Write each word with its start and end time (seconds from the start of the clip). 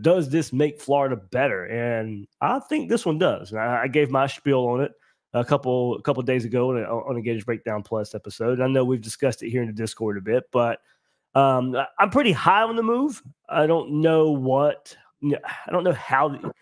does 0.00 0.30
this 0.30 0.52
make 0.52 0.80
Florida 0.80 1.16
better? 1.16 1.64
And 1.64 2.26
I 2.40 2.60
think 2.60 2.88
this 2.88 3.06
one 3.06 3.18
does. 3.18 3.50
And 3.50 3.60
I, 3.60 3.82
I 3.82 3.88
gave 3.88 4.10
my 4.10 4.26
spiel 4.26 4.60
on 4.66 4.80
it 4.82 4.92
a 5.32 5.44
couple 5.44 5.96
a 5.96 6.02
couple 6.02 6.22
days 6.22 6.44
ago 6.44 6.70
on 6.70 6.78
a, 6.78 6.82
on 6.82 7.16
a 7.16 7.40
Breakdown 7.42 7.82
Plus 7.82 8.14
episode. 8.14 8.54
And 8.54 8.64
I 8.64 8.66
know 8.68 8.84
we've 8.84 9.00
discussed 9.00 9.42
it 9.42 9.50
here 9.50 9.62
in 9.62 9.68
the 9.68 9.74
Discord 9.74 10.18
a 10.18 10.20
bit, 10.20 10.44
but 10.52 10.80
um, 11.34 11.76
I'm 11.98 12.10
pretty 12.10 12.32
high 12.32 12.62
on 12.62 12.76
the 12.76 12.82
move. 12.82 13.22
I 13.48 13.66
don't 13.66 14.00
know 14.00 14.30
what 14.30 14.96
I 15.22 15.70
don't 15.70 15.84
know 15.84 15.92
how 15.92 16.52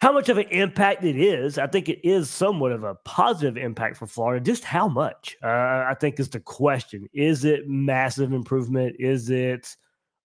how 0.00 0.12
much 0.12 0.28
of 0.28 0.36
an 0.36 0.48
impact 0.48 1.04
it 1.04 1.16
is. 1.16 1.58
I 1.58 1.68
think 1.68 1.88
it 1.88 2.00
is 2.06 2.28
somewhat 2.28 2.72
of 2.72 2.82
a 2.82 2.96
positive 3.04 3.56
impact 3.56 3.96
for 3.96 4.06
Florida. 4.06 4.44
Just 4.44 4.64
how 4.64 4.88
much? 4.88 5.36
Uh, 5.42 5.46
I 5.88 5.94
think 5.98 6.18
is 6.18 6.28
the 6.28 6.40
question. 6.40 7.08
Is 7.12 7.44
it 7.44 7.68
massive 7.68 8.32
improvement? 8.32 8.96
Is 8.98 9.30
it 9.30 9.76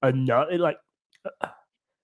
enough? 0.04 0.48
Like 0.52 0.80
uh, 1.42 1.48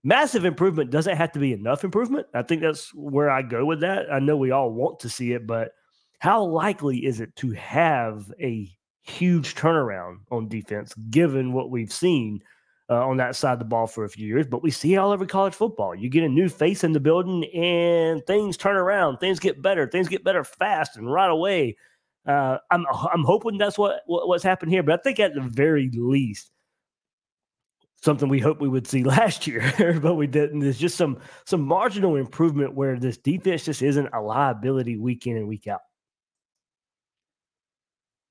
massive 0.03 0.45
improvement 0.45 0.91
doesn't 0.91 1.15
have 1.15 1.31
to 1.33 1.39
be 1.39 1.53
enough 1.53 1.83
improvement. 1.83 2.27
I 2.33 2.43
think 2.43 2.61
that's 2.61 2.93
where 2.93 3.29
I 3.29 3.41
go 3.41 3.65
with 3.65 3.81
that. 3.81 4.11
I 4.11 4.19
know 4.19 4.37
we 4.37 4.51
all 4.51 4.71
want 4.71 4.99
to 5.01 5.09
see 5.09 5.33
it, 5.33 5.47
but 5.47 5.71
how 6.19 6.43
likely 6.43 7.05
is 7.05 7.19
it 7.19 7.35
to 7.37 7.51
have 7.51 8.31
a 8.39 8.69
huge 9.01 9.55
turnaround 9.55 10.19
on 10.31 10.47
defense 10.47 10.93
given 11.09 11.51
what 11.51 11.69
we've 11.69 11.91
seen 11.91 12.41
uh, 12.89 13.05
on 13.05 13.17
that 13.17 13.35
side 13.35 13.53
of 13.53 13.59
the 13.59 13.65
ball 13.65 13.87
for 13.87 14.05
a 14.05 14.09
few 14.09 14.25
years? 14.25 14.47
But 14.47 14.63
we 14.63 14.71
see 14.71 14.93
it 14.93 14.97
all 14.97 15.11
over 15.11 15.25
college 15.25 15.53
football. 15.53 15.93
You 15.93 16.09
get 16.09 16.23
a 16.23 16.29
new 16.29 16.47
face 16.47 16.85
in 16.85 16.93
the 16.93 17.01
building 17.01 17.43
and 17.53 18.25
things 18.25 18.55
turn 18.55 18.77
around, 18.77 19.17
things 19.17 19.39
get 19.39 19.61
better, 19.61 19.85
things 19.85 20.07
get 20.07 20.23
better 20.23 20.45
fast 20.45 20.95
and 20.95 21.11
right 21.11 21.29
away. 21.29 21.75
Uh, 22.25 22.57
I'm 22.71 22.85
I'm 23.11 23.25
hoping 23.25 23.57
that's 23.57 23.77
what, 23.77 23.99
what 24.05 24.29
what's 24.29 24.45
happened 24.45 24.71
here, 24.71 24.81
but 24.81 24.97
I 24.97 25.03
think 25.03 25.19
at 25.19 25.33
the 25.33 25.41
very 25.41 25.89
least, 25.93 26.52
something 28.03 28.27
we 28.27 28.39
hope 28.39 28.59
we 28.59 28.67
would 28.67 28.85
see 28.85 29.03
last 29.03 29.47
year, 29.47 29.99
but 30.01 30.15
we 30.15 30.27
didn't. 30.27 30.59
There's 30.59 30.77
just 30.77 30.97
some 30.97 31.19
some 31.45 31.61
marginal 31.61 32.15
improvement 32.15 32.73
where 32.73 32.99
this 32.99 33.17
defense 33.17 33.65
just 33.65 33.81
isn't 33.81 34.09
a 34.13 34.21
liability 34.21 34.97
week 34.97 35.25
in 35.25 35.37
and 35.37 35.47
week 35.47 35.67
out. 35.67 35.81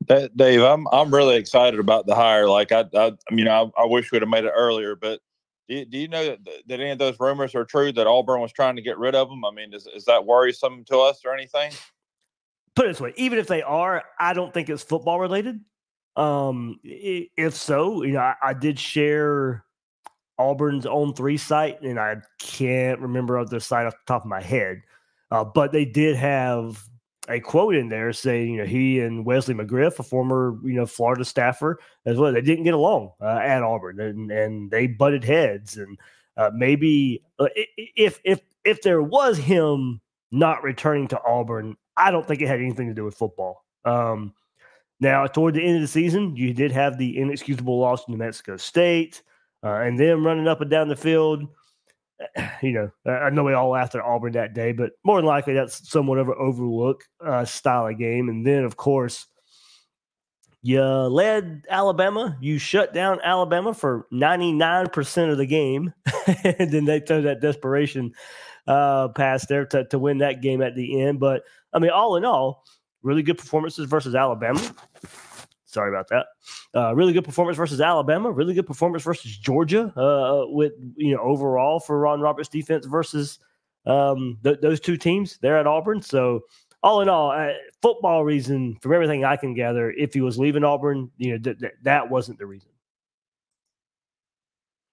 Dave, 0.06 0.62
I'm 0.62 0.86
I'm 0.88 1.14
really 1.14 1.36
excited 1.36 1.80
about 1.80 2.06
the 2.06 2.14
hire. 2.14 2.48
Like 2.48 2.72
I, 2.72 2.84
I, 2.94 3.12
I 3.30 3.34
mean, 3.34 3.48
I, 3.48 3.70
I 3.76 3.86
wish 3.86 4.12
we'd 4.12 4.22
have 4.22 4.28
made 4.28 4.44
it 4.44 4.52
earlier, 4.54 4.96
but 4.96 5.20
do, 5.68 5.84
do 5.84 5.98
you 5.98 6.08
know 6.08 6.24
that, 6.24 6.38
that 6.66 6.80
any 6.80 6.90
of 6.90 6.98
those 6.98 7.18
rumors 7.20 7.54
are 7.54 7.64
true 7.64 7.92
that 7.92 8.06
Auburn 8.06 8.40
was 8.40 8.52
trying 8.52 8.76
to 8.76 8.82
get 8.82 8.98
rid 8.98 9.14
of 9.14 9.28
them? 9.28 9.44
I 9.44 9.50
mean, 9.52 9.72
is 9.72 9.86
is 9.86 10.04
that 10.06 10.26
worrisome 10.26 10.84
to 10.86 10.98
us 10.98 11.20
or 11.24 11.32
anything? 11.34 11.72
Put 12.74 12.86
it 12.86 12.88
this 12.88 13.00
way: 13.00 13.14
even 13.16 13.38
if 13.38 13.46
they 13.46 13.62
are, 13.62 14.02
I 14.18 14.32
don't 14.32 14.52
think 14.52 14.68
it's 14.68 14.82
football 14.82 15.20
related. 15.20 15.60
Um, 16.16 16.78
if 16.84 17.54
so, 17.54 18.02
you 18.02 18.12
know, 18.12 18.20
I, 18.20 18.34
I 18.42 18.52
did 18.52 18.78
share 18.78 19.64
Auburn's 20.38 20.86
own 20.86 21.14
three 21.14 21.36
site, 21.36 21.80
and 21.82 21.98
I 21.98 22.16
can't 22.38 23.00
remember 23.00 23.36
of 23.36 23.50
the 23.50 23.60
site 23.60 23.86
off 23.86 23.94
the 23.94 24.12
top 24.12 24.22
of 24.22 24.28
my 24.28 24.42
head, 24.42 24.82
uh, 25.30 25.44
but 25.44 25.72
they 25.72 25.84
did 25.84 26.16
have 26.16 26.82
a 27.28 27.40
quote 27.40 27.76
in 27.76 27.88
there 27.88 28.12
saying, 28.12 28.54
you 28.54 28.58
know, 28.58 28.66
he 28.66 29.00
and 29.00 29.24
Wesley 29.24 29.54
McGriff, 29.54 29.98
a 29.98 30.02
former, 30.02 30.58
you 30.64 30.74
know, 30.74 30.86
Florida 30.86 31.24
staffer 31.24 31.78
as 32.04 32.18
well, 32.18 32.32
they 32.32 32.40
didn't 32.40 32.64
get 32.64 32.74
along 32.74 33.12
uh, 33.20 33.38
at 33.42 33.62
Auburn, 33.62 34.00
and 34.00 34.30
and 34.30 34.70
they 34.70 34.86
butted 34.86 35.24
heads, 35.24 35.76
and 35.76 35.98
uh, 36.36 36.50
maybe 36.54 37.22
uh, 37.38 37.48
if 37.76 38.20
if 38.24 38.40
if 38.64 38.82
there 38.82 39.02
was 39.02 39.38
him 39.38 40.00
not 40.30 40.62
returning 40.62 41.08
to 41.08 41.22
Auburn, 41.24 41.76
I 41.96 42.10
don't 42.10 42.26
think 42.26 42.40
it 42.42 42.48
had 42.48 42.60
anything 42.60 42.88
to 42.88 42.94
do 42.94 43.04
with 43.04 43.14
football. 43.14 43.64
Um, 43.84 44.34
now, 45.02 45.26
toward 45.26 45.54
the 45.54 45.64
end 45.64 45.74
of 45.74 45.82
the 45.82 45.88
season, 45.88 46.36
you 46.36 46.54
did 46.54 46.70
have 46.70 46.96
the 46.96 47.18
inexcusable 47.18 47.76
loss 47.76 48.04
to 48.04 48.12
New 48.12 48.18
Mexico 48.18 48.56
State, 48.56 49.20
uh, 49.64 49.80
and 49.80 49.98
them 49.98 50.24
running 50.24 50.46
up 50.46 50.60
and 50.60 50.70
down 50.70 50.86
the 50.88 50.96
field. 50.96 51.44
You 52.62 52.70
know, 52.70 52.90
I 53.12 53.30
know 53.30 53.42
we 53.42 53.52
all 53.52 53.70
laughed 53.70 53.96
at 53.96 54.00
Auburn 54.00 54.34
that 54.34 54.54
day, 54.54 54.70
but 54.70 54.92
more 55.02 55.16
than 55.16 55.26
likely 55.26 55.54
that's 55.54 55.90
somewhat 55.90 56.18
of 56.18 56.28
an 56.28 56.36
overlook 56.38 57.02
uh, 57.20 57.44
style 57.44 57.88
of 57.88 57.98
game. 57.98 58.28
And 58.28 58.46
then, 58.46 58.62
of 58.62 58.76
course, 58.76 59.26
you 60.62 60.80
led 60.80 61.64
Alabama. 61.68 62.38
You 62.40 62.58
shut 62.58 62.94
down 62.94 63.18
Alabama 63.24 63.74
for 63.74 64.06
99% 64.12 65.32
of 65.32 65.38
the 65.38 65.46
game. 65.46 65.92
and 66.44 66.70
then 66.70 66.84
they 66.84 67.00
throw 67.00 67.22
that 67.22 67.40
desperation 67.40 68.12
uh, 68.68 69.08
pass 69.08 69.46
there 69.46 69.66
to, 69.66 69.84
to 69.86 69.98
win 69.98 70.18
that 70.18 70.40
game 70.40 70.62
at 70.62 70.76
the 70.76 71.02
end. 71.02 71.18
But 71.18 71.42
I 71.72 71.80
mean, 71.80 71.90
all 71.90 72.14
in 72.14 72.24
all, 72.24 72.64
really 73.02 73.22
good 73.22 73.38
performances 73.38 73.86
versus 73.86 74.14
Alabama. 74.14 74.60
Sorry 75.64 75.88
about 75.88 76.08
that. 76.08 76.26
Uh, 76.74 76.94
really 76.94 77.14
good 77.14 77.24
performance 77.24 77.56
versus 77.56 77.80
Alabama. 77.80 78.30
Really 78.30 78.52
good 78.52 78.66
performance 78.66 79.02
versus 79.02 79.36
Georgia. 79.36 79.92
Uh, 79.98 80.44
with 80.48 80.72
you 80.96 81.14
know 81.14 81.22
overall 81.22 81.80
for 81.80 81.98
Ron 81.98 82.20
Roberts 82.20 82.48
defense 82.48 82.84
versus 82.84 83.38
um, 83.86 84.38
th- 84.44 84.60
those 84.60 84.80
two 84.80 84.96
teams 84.96 85.38
there 85.40 85.56
at 85.56 85.66
Auburn. 85.66 86.02
So 86.02 86.40
all 86.82 87.00
in 87.00 87.08
all, 87.08 87.30
uh, 87.30 87.52
football 87.80 88.24
reason 88.24 88.76
from 88.82 88.92
everything 88.92 89.24
I 89.24 89.36
can 89.36 89.54
gather, 89.54 89.92
if 89.92 90.12
he 90.12 90.20
was 90.20 90.38
leaving 90.38 90.64
Auburn, 90.64 91.10
you 91.16 91.32
know 91.32 91.38
th- 91.38 91.58
th- 91.58 91.72
that 91.82 92.10
wasn't 92.10 92.38
the 92.38 92.46
reason. 92.46 92.68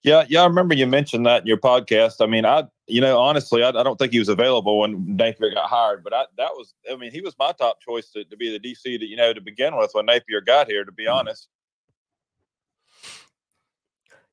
Yeah, 0.04 0.24
yeah, 0.30 0.44
I 0.44 0.46
remember 0.46 0.76
you 0.76 0.88
mentioned 0.88 1.26
that 1.26 1.42
in 1.42 1.48
your 1.48 1.58
podcast. 1.58 2.22
I 2.22 2.26
mean, 2.26 2.46
I, 2.46 2.64
you 2.90 3.02
know, 3.02 3.20
honestly, 3.20 3.64
I, 3.64 3.70
I 3.70 3.84
don't 3.84 3.98
think 3.98 4.12
he 4.12 4.20
was 4.20 4.30
available 4.30 4.80
when 4.80 5.16
Napier 5.16 5.54
got 5.54 5.70
hired, 5.70 6.04
but 6.04 6.14
I, 6.14 6.26
that 6.38 6.52
was, 6.54 6.74
I 6.92 6.96
mean, 6.96 7.12
he 7.12 7.22
was 7.22 7.36
my 7.38 7.52
top 7.52 7.82
choice 7.82 8.10
to, 8.12 8.24
to 8.26 8.38
be 8.38 8.52
the 8.52 8.60
DC 8.60 8.84
that 9.00 9.08
you 9.08 9.16
know 9.16 9.34
to 9.34 9.42
begin 9.42 9.78
with 9.78 9.92
when 9.94 10.06
Napier 10.06 10.42
got 10.42 10.68
here. 10.68 10.84
To 10.84 10.92
be 10.92 11.06
mm-hmm. 11.06 11.14
honest. 11.14 11.48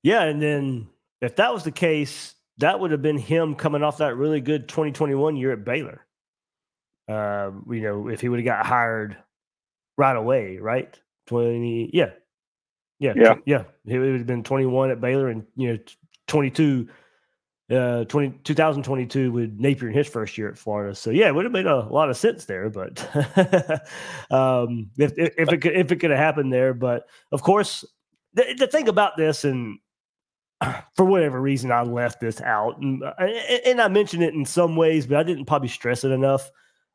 Yeah, 0.02 0.22
and 0.22 0.40
then 0.40 0.88
if 1.20 1.36
that 1.36 1.52
was 1.52 1.64
the 1.64 1.72
case, 1.72 2.34
that 2.58 2.78
would 2.78 2.92
have 2.92 3.02
been 3.02 3.18
him 3.18 3.54
coming 3.54 3.82
off 3.82 3.98
that 3.98 4.16
really 4.16 4.40
good 4.40 4.68
2021 4.68 5.36
year 5.36 5.52
at 5.52 5.64
Baylor. 5.64 6.06
Uh, 7.08 7.50
you 7.68 7.80
know, 7.80 8.08
if 8.08 8.20
he 8.20 8.28
would 8.28 8.38
have 8.38 8.44
got 8.44 8.66
hired 8.66 9.16
right 9.96 10.16
away, 10.16 10.58
right? 10.58 10.98
20, 11.26 11.90
yeah, 11.92 12.10
yeah, 12.98 13.12
yeah, 13.16 13.34
yeah. 13.44 13.64
He 13.84 13.98
would 13.98 14.14
have 14.14 14.26
been 14.26 14.44
21 14.44 14.90
at 14.90 15.00
Baylor, 15.00 15.28
and 15.28 15.44
you 15.56 15.72
know, 15.72 15.78
22, 16.28 16.88
uh, 17.70 18.04
20, 18.04 18.38
2022 18.44 19.32
with 19.32 19.58
Napier 19.58 19.88
in 19.88 19.94
his 19.94 20.06
first 20.06 20.38
year 20.38 20.48
at 20.48 20.58
Florida. 20.58 20.94
So 20.94 21.10
yeah, 21.10 21.28
it 21.28 21.34
would 21.34 21.44
have 21.44 21.52
made 21.52 21.66
a 21.66 21.80
lot 21.88 22.10
of 22.10 22.16
sense 22.16 22.44
there. 22.44 22.70
But 22.70 23.00
um, 24.30 24.90
if 24.98 25.12
if 25.16 25.52
it 25.52 25.58
could 25.58 25.74
if 25.74 25.90
it 25.90 25.96
could 25.96 26.10
have 26.10 26.18
happened 26.18 26.52
there, 26.52 26.74
but 26.74 27.08
of 27.32 27.42
course, 27.42 27.84
the, 28.34 28.54
the 28.56 28.66
thing 28.66 28.88
about 28.88 29.16
this, 29.16 29.44
and 29.44 29.78
for 30.94 31.04
whatever 31.04 31.40
reason, 31.40 31.72
I 31.72 31.82
left 31.82 32.20
this 32.20 32.40
out, 32.40 32.78
and, 32.78 33.02
uh, 33.02 33.14
and 33.18 33.80
I 33.80 33.88
mentioned 33.88 34.22
it 34.22 34.34
in 34.34 34.44
some 34.44 34.76
ways, 34.76 35.06
but 35.06 35.18
I 35.18 35.22
didn't 35.24 35.46
probably 35.46 35.68
stress 35.68 36.04
it 36.04 36.12
enough. 36.12 36.50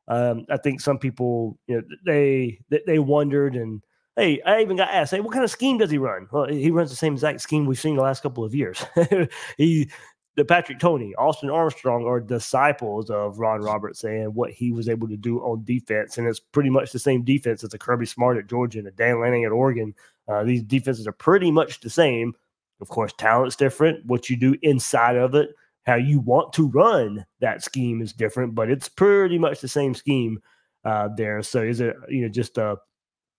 Um, 0.08 0.46
I 0.50 0.56
think 0.56 0.80
some 0.80 0.98
people, 0.98 1.58
you 1.66 1.76
know, 1.76 1.82
they 2.04 2.60
they 2.86 2.98
wondered 2.98 3.56
and 3.56 3.82
Hey, 4.16 4.42
I 4.42 4.60
even 4.60 4.76
got 4.76 4.90
asked, 4.90 5.12
hey, 5.12 5.20
what 5.20 5.32
kind 5.32 5.42
of 5.42 5.50
scheme 5.50 5.78
does 5.78 5.90
he 5.90 5.96
run? 5.96 6.28
Well, 6.30 6.46
he 6.46 6.70
runs 6.70 6.90
the 6.90 6.96
same 6.96 7.14
exact 7.14 7.40
scheme 7.40 7.64
we've 7.64 7.80
seen 7.80 7.96
the 7.96 8.02
last 8.02 8.22
couple 8.22 8.44
of 8.44 8.54
years. 8.54 8.84
he, 9.56 9.90
the 10.34 10.44
Patrick 10.44 10.78
Toney, 10.78 11.14
Austin 11.16 11.50
Armstrong 11.50 12.06
are 12.06 12.20
disciples 12.20 13.10
of 13.10 13.38
Ron 13.38 13.60
Roberts 13.60 14.02
and 14.04 14.34
what 14.34 14.50
he 14.50 14.72
was 14.72 14.88
able 14.88 15.08
to 15.08 15.16
do 15.16 15.40
on 15.40 15.64
defense. 15.64 16.16
And 16.16 16.26
it's 16.26 16.40
pretty 16.40 16.70
much 16.70 16.92
the 16.92 16.98
same 16.98 17.22
defense 17.22 17.62
as 17.62 17.74
a 17.74 17.78
Kirby 17.78 18.06
Smart 18.06 18.38
at 18.38 18.46
Georgia 18.46 18.78
and 18.78 18.88
a 18.88 18.92
Dan 18.92 19.20
Lanning 19.20 19.44
at 19.44 19.52
Oregon. 19.52 19.94
Uh, 20.28 20.42
these 20.42 20.62
defenses 20.62 21.06
are 21.06 21.12
pretty 21.12 21.50
much 21.50 21.80
the 21.80 21.90
same. 21.90 22.34
Of 22.80 22.88
course, 22.88 23.12
talent's 23.18 23.56
different. 23.56 24.04
What 24.06 24.30
you 24.30 24.36
do 24.36 24.56
inside 24.62 25.16
of 25.16 25.34
it, 25.34 25.50
how 25.84 25.96
you 25.96 26.20
want 26.20 26.52
to 26.54 26.68
run 26.68 27.26
that 27.40 27.62
scheme 27.62 28.00
is 28.00 28.12
different, 28.12 28.54
but 28.54 28.70
it's 28.70 28.88
pretty 28.88 29.38
much 29.38 29.60
the 29.60 29.68
same 29.68 29.94
scheme 29.94 30.40
uh, 30.84 31.08
there. 31.16 31.42
So 31.42 31.62
is 31.62 31.80
it, 31.80 31.94
you 32.08 32.22
know, 32.22 32.28
just 32.28 32.56
a 32.58 32.78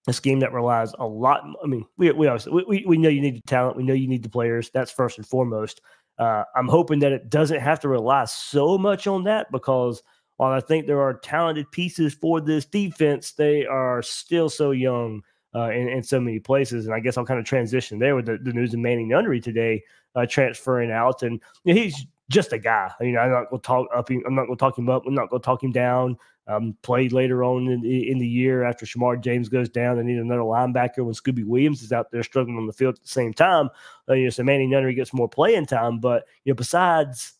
a 0.06 0.12
scheme 0.12 0.40
that 0.40 0.52
relies 0.52 0.92
a 0.98 1.06
lot. 1.06 1.42
I 1.62 1.66
mean, 1.66 1.86
we 1.96 2.10
we 2.12 2.26
obviously 2.26 2.64
we, 2.68 2.84
we 2.86 2.98
know 2.98 3.08
you 3.08 3.20
need 3.20 3.36
the 3.36 3.42
talent, 3.46 3.76
we 3.76 3.84
know 3.84 3.94
you 3.94 4.08
need 4.08 4.22
the 4.22 4.28
players. 4.28 4.70
That's 4.70 4.90
first 4.90 5.18
and 5.18 5.26
foremost. 5.26 5.80
Uh, 6.18 6.44
I'm 6.54 6.68
hoping 6.68 7.00
that 7.00 7.12
it 7.12 7.28
doesn't 7.28 7.60
have 7.60 7.80
to 7.80 7.88
rely 7.88 8.24
so 8.26 8.78
much 8.78 9.06
on 9.06 9.24
that 9.24 9.50
because 9.50 10.02
while 10.36 10.52
I 10.52 10.60
think 10.60 10.86
there 10.86 11.00
are 11.00 11.14
talented 11.14 11.70
pieces 11.70 12.14
for 12.14 12.40
this 12.40 12.64
defense, 12.64 13.32
they 13.32 13.66
are 13.66 14.02
still 14.02 14.48
so 14.48 14.70
young 14.72 15.22
uh, 15.54 15.70
in, 15.70 15.88
in 15.88 16.02
so 16.02 16.20
many 16.20 16.40
places. 16.40 16.86
And 16.86 16.94
I 16.94 17.00
guess 17.00 17.16
I'll 17.16 17.24
kind 17.24 17.40
of 17.40 17.46
transition 17.46 17.98
there 17.98 18.16
with 18.16 18.26
the, 18.26 18.38
the 18.42 18.52
news 18.52 18.74
of 18.74 18.80
Manny 18.80 19.04
Nunnery 19.04 19.40
today 19.40 19.82
uh, 20.14 20.26
transferring 20.26 20.90
out. 20.90 21.22
And 21.22 21.40
he's 21.64 22.06
just 22.30 22.52
a 22.52 22.58
guy. 22.58 22.90
You 23.00 23.12
know, 23.12 23.20
I'm 23.20 23.30
not 23.30 23.50
going 23.50 23.60
to 23.60 23.66
talk 23.66 23.88
up. 23.94 24.10
Him, 24.10 24.22
I'm 24.26 24.34
not 24.34 24.46
going 24.46 24.56
to 24.56 24.60
talk 24.60 24.78
him 24.78 24.88
up. 24.88 25.04
I'm 25.06 25.14
not 25.14 25.30
going 25.30 25.40
to 25.40 25.44
talk 25.44 25.62
him 25.62 25.72
down. 25.72 26.16
Um, 26.46 26.76
played 26.82 27.12
later 27.12 27.42
on 27.42 27.68
in, 27.68 27.84
in, 27.86 28.18
the 28.18 28.26
year 28.26 28.64
after 28.64 28.84
Shemar 28.84 29.18
James 29.18 29.48
goes 29.48 29.70
down. 29.70 29.96
They 29.96 30.02
need 30.02 30.18
another 30.18 30.42
linebacker 30.42 30.98
when 30.98 31.14
Scooby 31.14 31.42
Williams 31.42 31.82
is 31.82 31.90
out 31.90 32.10
there 32.10 32.22
struggling 32.22 32.58
on 32.58 32.66
the 32.66 32.72
field 32.74 32.96
at 32.96 33.02
the 33.02 33.08
same 33.08 33.32
time. 33.32 33.70
Uh, 34.10 34.12
you 34.12 34.24
know, 34.24 34.30
so 34.30 34.42
Manny 34.42 34.66
Nunnery 34.66 34.94
gets 34.94 35.14
more 35.14 35.28
playing 35.28 35.64
time. 35.64 36.00
But 36.00 36.26
you 36.44 36.52
know, 36.52 36.56
besides 36.56 37.32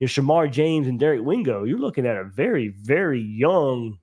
you 0.00 0.06
know, 0.06 0.08
Shemar 0.08 0.50
James 0.50 0.88
and 0.88 0.98
Derek 0.98 1.24
Wingo, 1.24 1.62
you're 1.62 1.78
looking 1.78 2.04
at 2.04 2.16
a 2.16 2.24
very, 2.24 2.68
very 2.68 3.20
young 3.20 3.98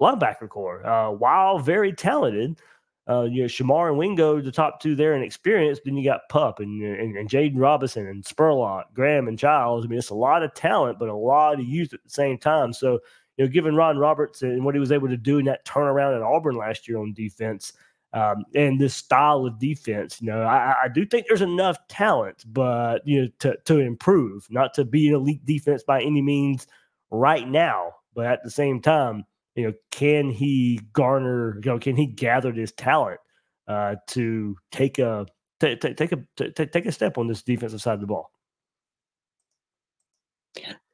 linebacker 0.00 0.48
core. 0.48 0.86
Uh, 0.86 1.10
while 1.10 1.58
very 1.58 1.92
talented, 1.92 2.60
uh, 3.08 3.22
you 3.22 3.42
know, 3.42 3.46
Shemar 3.46 3.88
and 3.88 3.98
Wingo, 3.98 4.40
the 4.40 4.50
top 4.50 4.80
two 4.80 4.96
there 4.96 5.14
in 5.14 5.22
experience. 5.22 5.78
Then 5.84 5.96
you 5.96 6.04
got 6.04 6.28
Pup 6.28 6.58
and 6.58 6.82
and, 6.82 7.16
and 7.16 7.28
Jaden 7.28 7.54
Robinson 7.56 8.06
and 8.06 8.24
Spurlock, 8.24 8.84
Graham 8.94 9.28
and 9.28 9.38
Chiles. 9.38 9.84
I 9.84 9.88
mean, 9.88 9.98
it's 9.98 10.10
a 10.10 10.14
lot 10.14 10.42
of 10.42 10.54
talent, 10.54 10.98
but 10.98 11.08
a 11.08 11.14
lot 11.14 11.54
of 11.54 11.66
youth 11.66 11.92
at 11.92 12.02
the 12.02 12.10
same 12.10 12.36
time. 12.36 12.72
So, 12.72 12.98
you 13.36 13.44
know, 13.44 13.48
given 13.48 13.76
Ron 13.76 13.98
Roberts 13.98 14.42
and 14.42 14.64
what 14.64 14.74
he 14.74 14.80
was 14.80 14.92
able 14.92 15.08
to 15.08 15.16
do 15.16 15.38
in 15.38 15.44
that 15.44 15.64
turnaround 15.64 16.16
at 16.16 16.22
Auburn 16.22 16.56
last 16.56 16.88
year 16.88 16.98
on 16.98 17.12
defense, 17.12 17.72
um, 18.12 18.44
and 18.54 18.80
this 18.80 18.94
style 18.94 19.46
of 19.46 19.58
defense, 19.60 20.20
you 20.20 20.26
know, 20.26 20.42
I, 20.42 20.74
I, 20.84 20.88
do 20.88 21.04
think 21.04 21.26
there's 21.28 21.42
enough 21.42 21.76
talent, 21.86 22.44
but 22.46 23.06
you 23.06 23.22
know, 23.22 23.28
to 23.40 23.56
to 23.66 23.78
improve, 23.78 24.46
not 24.50 24.74
to 24.74 24.84
be 24.84 25.08
an 25.08 25.14
elite 25.14 25.44
defense 25.44 25.84
by 25.84 26.02
any 26.02 26.22
means 26.22 26.66
right 27.10 27.46
now, 27.46 27.94
but 28.14 28.26
at 28.26 28.42
the 28.42 28.50
same 28.50 28.80
time 28.80 29.24
you 29.56 29.66
know, 29.66 29.72
can 29.90 30.30
he 30.30 30.80
garner, 30.92 31.56
you 31.64 31.70
know, 31.70 31.78
can 31.78 31.96
he 31.96 32.06
gather 32.06 32.52
this 32.52 32.72
talent 32.72 33.18
uh, 33.66 33.96
to 34.08 34.56
take 34.70 34.98
a 34.98 35.26
t- 35.60 35.76
t- 35.76 35.94
take 35.94 36.12
a 36.12 36.22
t- 36.36 36.66
take 36.66 36.86
a 36.86 36.92
step 36.92 37.18
on 37.18 37.26
this 37.26 37.42
defensive 37.42 37.80
side 37.80 37.94
of 37.94 38.00
the 38.00 38.06
ball? 38.06 38.30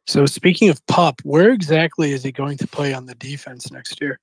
So 0.06 0.26
speaking 0.26 0.68
of 0.68 0.84
Pup, 0.86 1.20
where 1.24 1.50
exactly 1.50 2.12
is 2.12 2.22
he 2.22 2.32
going 2.32 2.56
to 2.58 2.66
play 2.66 2.94
on 2.94 3.06
the 3.06 3.14
defense 3.16 3.70
next 3.70 4.00
year? 4.00 4.18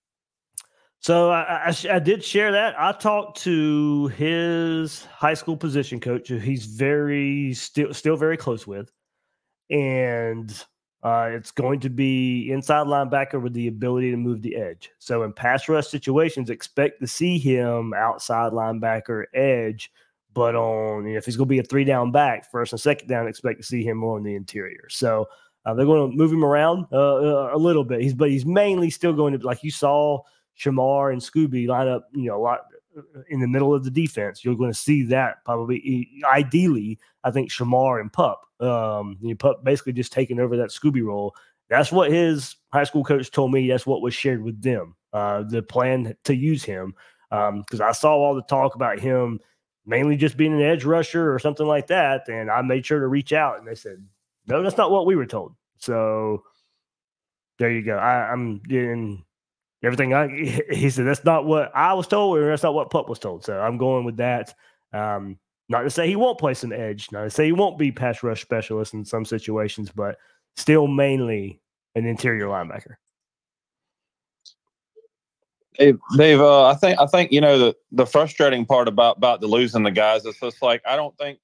So 1.01 1.31
I, 1.31 1.69
I, 1.69 1.75
I, 1.91 1.99
did 1.99 2.23
share 2.23 2.51
that. 2.51 2.75
I 2.77 2.91
talked 2.91 3.41
to 3.43 4.07
his 4.07 5.05
high 5.05 5.33
school 5.33 5.55
position 5.55 6.01
coach, 6.01 6.27
who 6.27 6.37
he's 6.37 6.65
very 6.65 7.53
still 7.53 7.93
still 7.93 8.17
very 8.17 8.35
close 8.35 8.67
with, 8.67 8.91
and 9.69 10.53
uh, 11.01 11.29
it's 11.31 11.51
going 11.51 11.79
to 11.79 11.89
be 11.89 12.51
inside 12.51 12.87
linebacker 12.87 13.41
with 13.41 13.53
the 13.53 13.67
ability 13.67 14.11
to 14.11 14.17
move 14.17 14.41
the 14.41 14.55
edge. 14.55 14.91
So 14.99 15.23
in 15.23 15.31
pass 15.31 15.69
rush 15.69 15.87
situations, 15.87 16.49
expect 16.49 16.99
to 16.99 17.07
see 17.07 17.37
him 17.37 17.93
outside 17.93 18.51
linebacker 18.51 19.25
edge, 19.33 19.91
but 20.33 20.55
on 20.55 21.05
you 21.05 21.13
know, 21.13 21.17
if 21.17 21.25
he's 21.25 21.37
going 21.37 21.47
to 21.47 21.49
be 21.49 21.59
a 21.59 21.63
three 21.63 21.85
down 21.85 22.11
back, 22.11 22.51
first 22.51 22.73
and 22.73 22.81
second 22.81 23.07
down, 23.07 23.27
expect 23.27 23.59
to 23.59 23.65
see 23.65 23.83
him 23.83 23.97
more 23.97 24.17
on 24.17 24.23
the 24.23 24.35
interior. 24.35 24.87
So 24.89 25.29
uh, 25.65 25.73
they're 25.73 25.85
going 25.85 26.11
to 26.11 26.17
move 26.17 26.33
him 26.33 26.43
around 26.43 26.85
uh, 26.91 27.15
uh, 27.15 27.49
a 27.53 27.57
little 27.57 27.85
bit. 27.85 28.01
He's 28.01 28.13
but 28.13 28.29
he's 28.29 28.45
mainly 28.45 28.89
still 28.89 29.13
going 29.13 29.37
to 29.37 29.45
like 29.45 29.63
you 29.63 29.71
saw 29.71 30.21
Shemar 30.59 31.13
and 31.13 31.21
Scooby 31.21 31.67
line 31.67 31.87
up, 31.87 32.09
you 32.13 32.25
know, 32.25 32.37
a 32.37 32.43
lot 32.43 32.61
in 33.29 33.39
the 33.39 33.47
middle 33.47 33.73
of 33.73 33.83
the 33.83 33.91
defense. 33.91 34.43
You're 34.43 34.55
going 34.55 34.71
to 34.71 34.77
see 34.77 35.03
that 35.03 35.43
probably. 35.45 36.09
Ideally, 36.25 36.99
I 37.23 37.31
think 37.31 37.51
Shemar 37.51 38.01
and 38.01 38.11
Pup, 38.11 38.41
um, 38.59 39.17
Pup 39.39 39.63
basically 39.63 39.93
just 39.93 40.11
taking 40.11 40.39
over 40.39 40.57
that 40.57 40.69
Scooby 40.69 41.03
role. 41.03 41.35
That's 41.69 41.91
what 41.91 42.11
his 42.11 42.55
high 42.73 42.83
school 42.83 43.03
coach 43.03 43.31
told 43.31 43.51
me. 43.51 43.67
That's 43.67 43.85
what 43.85 44.01
was 44.01 44.13
shared 44.13 44.43
with 44.43 44.61
them. 44.61 44.95
Uh, 45.13 45.43
the 45.43 45.61
plan 45.61 46.15
to 46.23 46.35
use 46.35 46.63
him 46.63 46.93
because 47.29 47.79
um, 47.79 47.87
I 47.87 47.91
saw 47.91 48.13
all 48.13 48.35
the 48.35 48.43
talk 48.43 48.75
about 48.75 48.99
him 48.99 49.39
mainly 49.85 50.15
just 50.15 50.37
being 50.37 50.53
an 50.53 50.61
edge 50.61 50.85
rusher 50.85 51.33
or 51.33 51.39
something 51.39 51.65
like 51.65 51.87
that, 51.87 52.27
and 52.27 52.49
I 52.49 52.61
made 52.61 52.85
sure 52.85 52.99
to 52.99 53.07
reach 53.07 53.33
out, 53.33 53.57
and 53.57 53.67
they 53.67 53.75
said, 53.75 54.05
"No, 54.47 54.61
that's 54.61 54.77
not 54.77 54.91
what 54.91 55.05
we 55.05 55.15
were 55.15 55.25
told." 55.25 55.55
So 55.77 56.43
there 57.57 57.71
you 57.71 57.83
go. 57.83 57.97
I, 57.97 58.31
I'm 58.31 58.61
in 58.69 59.23
everything 59.83 60.13
I 60.13 60.27
he 60.71 60.89
said 60.89 61.05
that's 61.05 61.23
not 61.23 61.45
what 61.45 61.71
I 61.75 61.93
was 61.93 62.07
told, 62.07 62.37
or 62.37 62.49
that's 62.49 62.63
not 62.63 62.73
what 62.73 62.89
Pup 62.89 63.09
was 63.09 63.19
told. 63.19 63.43
So 63.43 63.59
I'm 63.59 63.77
going 63.77 64.05
with 64.05 64.17
that. 64.17 64.53
Um, 64.93 65.37
not 65.67 65.81
to 65.81 65.89
say 65.89 66.07
he 66.07 66.15
won't 66.15 66.39
play 66.39 66.55
some 66.55 66.71
edge, 66.71 67.11
not 67.11 67.23
to 67.23 67.29
say 67.29 67.45
he 67.45 67.51
won't 67.51 67.77
be 67.77 67.91
pass 67.91 68.23
rush 68.23 68.41
specialist 68.41 68.93
in 68.93 69.05
some 69.05 69.23
situations, 69.23 69.91
but 69.93 70.17
still 70.55 70.87
mainly 70.87 71.61
an 71.95 72.05
interior 72.05 72.47
linebacker. 72.47 72.95
Dave, 75.77 76.41
uh, 76.41 76.65
I 76.65 76.73
think 76.75 76.99
I 76.99 77.05
think 77.05 77.31
you 77.31 77.39
know 77.39 77.57
the 77.57 77.75
the 77.91 78.05
frustrating 78.05 78.65
part 78.65 78.87
about 78.87 79.17
about 79.17 79.39
the 79.39 79.47
losing 79.47 79.83
the 79.83 79.91
guys 79.91 80.25
is 80.25 80.37
just 80.39 80.61
like 80.61 80.81
I 80.85 80.95
don't 80.95 81.17
think. 81.17 81.39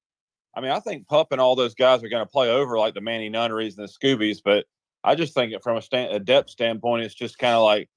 I 0.57 0.61
mean, 0.61 0.71
I 0.71 0.79
think 0.79 1.07
Pup 1.07 1.33
and 1.33 1.41
all 1.41 1.55
those 1.57 1.75
guys 1.75 2.01
are 2.01 2.07
going 2.07 2.25
to 2.25 2.31
play 2.31 2.49
over 2.49 2.79
like 2.79 2.93
the 2.93 3.01
Manny 3.01 3.27
Nunneries 3.27 3.77
and 3.77 3.85
the 3.85 3.91
Scoobies, 3.91 4.37
but 4.43 4.65
I 5.03 5.13
just 5.13 5.33
think 5.33 5.51
it 5.51 5.61
from 5.61 5.75
a, 5.75 5.81
stand, 5.81 6.13
a 6.13 6.19
depth 6.19 6.49
standpoint, 6.49 7.03
it's 7.03 7.13
just 7.13 7.37
kind 7.37 7.55
of 7.55 7.63
like 7.63 7.89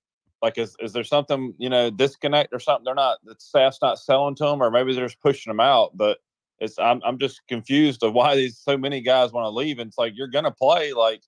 like, 0.42 0.58
is 0.58 0.76
is 0.80 0.92
there 0.92 1.04
something 1.04 1.54
you 1.58 1.68
know 1.68 1.90
disconnect 1.90 2.52
or 2.52 2.60
something? 2.60 2.84
They're 2.84 2.94
not 2.94 3.18
the 3.24 3.34
staff's 3.38 3.78
not 3.82 3.98
selling 3.98 4.34
to 4.36 4.44
them, 4.44 4.62
or 4.62 4.70
maybe 4.70 4.94
they're 4.94 5.06
just 5.06 5.20
pushing 5.20 5.50
them 5.50 5.60
out. 5.60 5.96
But 5.96 6.18
it's 6.60 6.78
I'm 6.78 7.00
I'm 7.04 7.18
just 7.18 7.40
confused 7.48 8.02
of 8.02 8.12
why 8.12 8.36
these 8.36 8.58
so 8.58 8.76
many 8.76 9.00
guys 9.00 9.32
want 9.32 9.46
to 9.46 9.50
leave. 9.50 9.78
And 9.78 9.88
it's 9.88 9.98
like 9.98 10.12
you're 10.16 10.28
gonna 10.28 10.50
play 10.52 10.92
like 10.92 11.22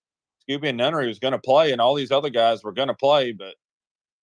Scooby 0.49 0.69
and 0.69 0.79
Nunnery 0.79 1.09
was 1.09 1.19
gonna 1.19 1.39
play, 1.39 1.73
and 1.73 1.81
all 1.81 1.95
these 1.95 2.13
other 2.13 2.31
guys 2.31 2.63
were 2.63 2.73
gonna 2.73 2.95
play. 2.95 3.33
But 3.33 3.55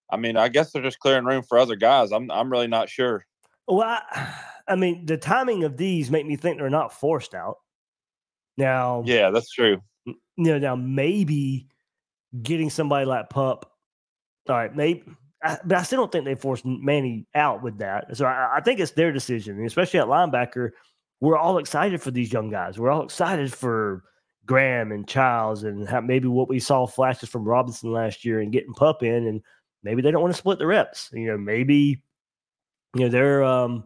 I 0.10 0.18
mean, 0.18 0.38
I 0.38 0.48
guess 0.48 0.72
they're 0.72 0.82
just 0.82 1.00
clearing 1.00 1.26
room 1.26 1.44
for 1.44 1.58
other 1.58 1.76
guys. 1.76 2.12
I'm 2.12 2.32
I'm 2.32 2.52
really 2.52 2.68
not 2.68 2.90
sure. 2.90 3.26
Well, 3.68 3.82
I, 3.82 4.34
I 4.70 4.76
mean, 4.76 5.06
the 5.06 5.18
timing 5.18 5.64
of 5.64 5.78
these 5.78 6.12
make 6.12 6.26
me 6.26 6.36
think 6.36 6.58
they're 6.58 6.70
not 6.70 6.94
forced 6.94 7.34
out. 7.34 7.58
Now, 8.58 9.04
yeah, 9.06 9.30
that's 9.30 9.52
true. 9.52 9.82
You 10.06 10.16
know, 10.38 10.60
now 10.60 10.76
maybe 10.76 11.68
getting 12.42 12.70
somebody 12.70 13.06
like 13.06 13.30
Pup 13.30 13.77
all 14.50 14.58
right, 14.58 14.76
maybe, 14.76 15.04
but 15.42 15.78
I 15.78 15.84
still 15.84 16.00
don't 16.00 16.12
think 16.12 16.26
they 16.26 16.36
forced 16.36 16.66
Manny 16.66 17.26
out 17.36 17.64
with 17.64 17.78
that. 17.80 18.16
So 18.18 18.26
I, 18.26 18.58
I 18.58 18.62
think 18.62 18.80
it's 18.80 18.92
their 18.92 19.12
decision, 19.12 19.64
especially 19.66 20.00
at 20.00 20.08
linebacker. 20.08 20.72
We're 21.20 21.38
all 21.38 21.58
excited 21.58 22.02
for 22.02 22.12
these 22.12 22.32
young 22.32 22.50
guys. 22.50 22.78
We're 22.78 22.92
all 22.92 23.04
excited 23.04 23.54
for 23.54 24.04
Graham 24.46 24.92
and 24.92 25.08
Childs 25.08 25.64
and 25.64 25.88
how 25.88 26.02
maybe 26.02 26.28
what 26.28 26.50
we 26.50 26.60
saw 26.60 26.86
flashes 26.86 27.30
from 27.30 27.44
Robinson 27.44 27.92
last 27.92 28.24
year 28.24 28.40
and 28.40 28.52
getting 28.52 28.74
Pup 28.74 29.04
in, 29.04 29.28
and 29.28 29.42
maybe 29.84 30.02
they 30.02 30.12
don't 30.12 30.22
want 30.22 30.34
to 30.34 30.38
split 30.38 30.60
the 30.60 30.68
reps. 30.68 31.10
You 31.14 31.28
know, 31.28 31.38
maybe 31.38 32.02
you 32.96 33.02
know 33.02 33.10
they're. 33.10 33.44
um 33.44 33.84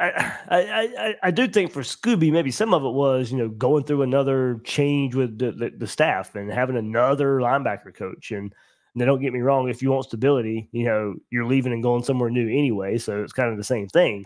I, 0.00 0.08
I, 0.48 0.58
I, 0.58 1.14
I 1.24 1.30
do 1.30 1.46
think 1.46 1.70
for 1.70 1.82
Scooby, 1.82 2.32
maybe 2.32 2.50
some 2.50 2.74
of 2.74 2.82
it 2.84 2.90
was, 2.92 3.30
you 3.30 3.38
know, 3.38 3.48
going 3.48 3.84
through 3.84 4.02
another 4.02 4.60
change 4.64 5.14
with 5.14 5.38
the, 5.38 5.52
the, 5.52 5.70
the 5.76 5.86
staff 5.86 6.34
and 6.34 6.50
having 6.50 6.76
another 6.76 7.38
linebacker 7.38 7.94
coach. 7.94 8.32
And 8.32 8.52
now, 8.94 9.06
don't 9.06 9.22
get 9.22 9.32
me 9.32 9.40
wrong. 9.40 9.68
If 9.68 9.80
you 9.80 9.90
want 9.90 10.04
stability, 10.04 10.68
you 10.72 10.84
know, 10.84 11.14
you're 11.30 11.46
leaving 11.46 11.72
and 11.72 11.82
going 11.82 12.02
somewhere 12.02 12.30
new 12.30 12.48
anyway. 12.48 12.98
So 12.98 13.22
it's 13.22 13.32
kind 13.32 13.50
of 13.50 13.56
the 13.56 13.64
same 13.64 13.88
thing. 13.88 14.22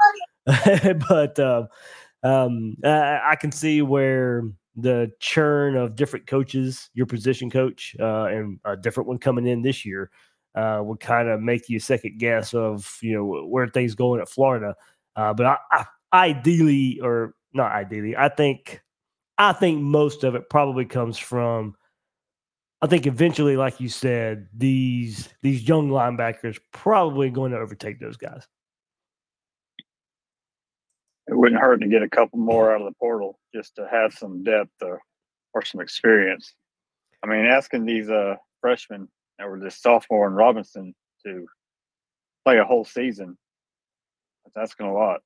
but 1.09 1.39
uh, 1.39 1.67
um, 2.23 2.77
I, 2.85 3.21
I, 3.31 3.37
can 3.37 3.53
see 3.53 3.83
where 3.83 4.43
the 4.75 5.11
churn 5.21 5.77
of 5.77 5.95
different 5.95 6.27
coaches, 6.27 6.91
your 6.95 7.07
position 7.07 7.51
coach, 7.51 7.95
uh, 8.01 8.25
and 8.25 8.59
a 8.65 8.77
different 8.77 9.09
one 9.09 9.19
coming 9.19 9.47
in 9.47 9.63
this 9.63 9.85
year, 9.85 10.11
uh, 10.57 10.81
would 10.83 11.01
kind 11.01 11.29
of 11.29 11.41
make 11.41 11.69
you 11.69 11.79
second 11.79 12.19
guess 12.19 12.55
of 12.55 12.99
you 13.03 13.13
know 13.13 13.47
where 13.47 13.69
things 13.69 13.95
going 13.95 14.21
at 14.21 14.29
Florida. 14.29 14.75
Uh, 15.15 15.33
but 15.35 15.47
I, 15.47 15.57
I, 15.71 15.85
ideally, 16.13 17.01
or 17.01 17.35
not 17.53 17.73
ideally, 17.73 18.17
I 18.17 18.29
think 18.29 18.83
I 19.39 19.53
think 19.53 19.81
most 19.81 20.25
of 20.25 20.35
it 20.35 20.49
probably 20.51 20.85
comes 20.85 21.19
from 21.19 21.75
I 22.87 22.89
think 22.89 23.09
eventually, 23.09 23.57
like 23.57 23.81
you 23.81 23.89
said, 23.89 24.47
these 24.57 25.29
these 25.43 25.67
young 25.67 25.91
linebackers 25.91 26.61
probably 26.73 27.31
going 27.31 27.51
to 27.51 27.59
overtake 27.59 27.99
those 27.99 28.17
guys. 28.17 28.47
It 31.27 31.37
wouldn't 31.37 31.61
hurt 31.61 31.81
to 31.81 31.89
get 31.89 32.05
a 32.05 32.09
couple 32.09 32.39
more 32.39 32.73
out 32.73 32.81
of 32.81 32.87
the 32.87 32.95
portal 33.01 33.41
just 33.53 33.75
to 33.75 33.89
have 33.91 34.13
some 34.13 34.45
depth 34.45 34.71
or, 34.83 35.01
or 35.53 35.65
some 35.65 35.81
experience. 35.81 36.55
I 37.25 37.27
mean, 37.27 37.45
asking 37.45 37.87
these 37.87 38.09
uh, 38.09 38.37
freshmen 38.61 39.09
or 39.43 39.59
this 39.59 39.81
sophomore 39.81 40.29
and 40.29 40.37
Robinson 40.37 40.95
to 41.27 41.45
play 42.45 42.59
a 42.59 42.65
whole 42.65 42.85
season, 42.85 43.37
that's 44.45 44.57
asking 44.57 44.87
a 44.87 44.95
lot. 44.95 45.23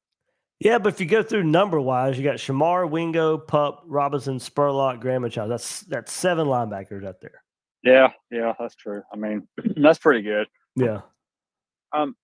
Yeah, 0.61 0.79
but 0.79 0.95
if 0.95 1.01
you 1.01 1.05
go 1.05 1.23
through 1.23 1.45
number 1.45 1.79
wise, 1.79 2.17
you 2.17 2.25
got 2.25 2.37
Shemar, 2.37 2.89
Wingo, 2.89 3.37
Pup, 3.37 3.83
Robinson, 3.85 4.39
Spurlock, 4.39 5.01
Graham, 5.01 5.25
and 5.25 5.33
Child. 5.33 5.51
That's 5.51 5.81
that's 5.81 6.11
seven 6.11 6.47
linebackers 6.47 7.07
out 7.07 7.21
there. 7.21 7.43
Yeah, 7.83 8.13
yeah, 8.31 8.53
that's 8.59 8.77
true. 8.77 9.03
I 9.13 9.17
mean, 9.17 9.49
that's 9.77 9.99
pretty 9.99 10.23
good. 10.23 10.47
Yeah. 10.77 11.01
Um, 11.93 12.15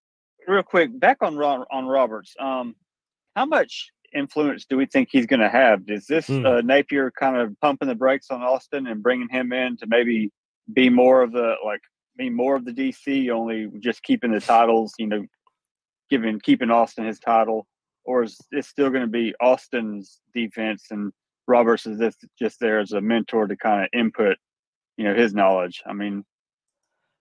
real 0.47 0.63
quick, 0.63 0.99
back 0.99 1.19
on 1.23 1.37
Ron, 1.37 1.65
on 1.71 1.87
Roberts. 1.87 2.35
Um, 2.39 2.77
how 3.35 3.47
much 3.47 3.91
influence 4.15 4.65
do 4.65 4.77
we 4.77 4.87
think 4.87 5.09
he's 5.11 5.27
going 5.27 5.41
to 5.41 5.49
have? 5.49 5.83
Is 5.89 6.07
this 6.07 6.31
uh, 6.31 6.63
Napier 6.65 7.11
kind 7.11 7.37
of 7.37 7.59
pumping 7.61 7.89
the 7.89 7.95
brakes 7.95 8.31
on 8.31 8.43
Austin 8.43 8.87
and 8.87 9.03
bringing 9.03 9.29
him 9.29 9.53
in 9.53 9.77
to 9.79 9.87
maybe 9.87 10.31
be 10.73 10.89
more 10.89 11.23
of 11.23 11.33
the 11.33 11.55
like 11.65 11.83
be 12.17 12.31
more 12.31 12.57
of 12.57 12.65
the 12.65 12.73
DC, 12.73 13.31
only 13.31 13.69
just 13.81 14.03
keeping 14.03 14.33
the 14.33 14.41
titles, 14.41 14.95
you 14.99 15.07
know, 15.07 15.27
giving 16.09 16.41
keeping 16.41 16.71
Austin 16.71 17.05
his 17.05 17.19
title? 17.19 17.67
or 18.07 18.23
is 18.23 18.39
it 18.53 18.65
still 18.65 18.89
going 18.89 19.03
to 19.03 19.09
be 19.09 19.35
Austin's 19.41 20.21
defense 20.33 20.87
and 20.91 21.13
Roberts 21.47 21.87
is 21.87 21.99
just 21.99 22.25
just 22.39 22.61
there 22.61 22.81
as 22.81 22.93
a 22.93 23.01
mentor 23.01 23.47
to 23.47 23.57
kind 23.57 23.83
of 23.83 23.89
input, 23.93 24.37
you 24.97 25.05
know, 25.05 25.15
his 25.15 25.35
knowledge? 25.35 25.83
I 25.87 25.93
mean, 25.93 26.25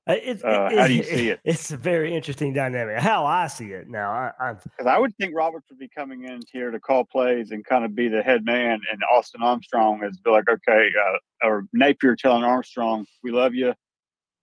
uh, 0.07 0.13
it, 0.13 0.45
uh, 0.45 0.69
how 0.69 0.87
do 0.87 0.93
you 0.93 1.03
see 1.03 1.29
it? 1.29 1.39
It's 1.43 1.71
a 1.71 1.77
very 1.77 2.15
interesting 2.15 2.53
dynamic. 2.53 2.99
How 2.99 3.25
I 3.25 3.47
see 3.47 3.71
it 3.71 3.89
now, 3.89 4.11
I 4.39 4.53
because 4.53 4.85
I, 4.85 4.95
I, 4.95 4.99
would 4.99 5.15
think 5.17 5.35
Roberts 5.35 5.67
would 5.69 5.79
be 5.79 5.89
coming 5.89 6.25
in 6.25 6.41
here 6.51 6.69
to 6.69 6.79
call 6.79 7.05
plays 7.05 7.51
and 7.51 7.65
kind 7.65 7.83
of 7.83 7.95
be 7.95 8.07
the 8.07 8.21
head 8.21 8.45
man, 8.45 8.79
and 8.91 9.01
Austin 9.11 9.41
Armstrong 9.41 10.03
is 10.03 10.17
be 10.17 10.29
like, 10.29 10.47
okay, 10.49 10.89
uh, 11.07 11.47
or 11.47 11.65
Napier 11.73 12.15
telling 12.15 12.43
Armstrong, 12.43 13.05
"We 13.23 13.31
love 13.31 13.55
you. 13.55 13.73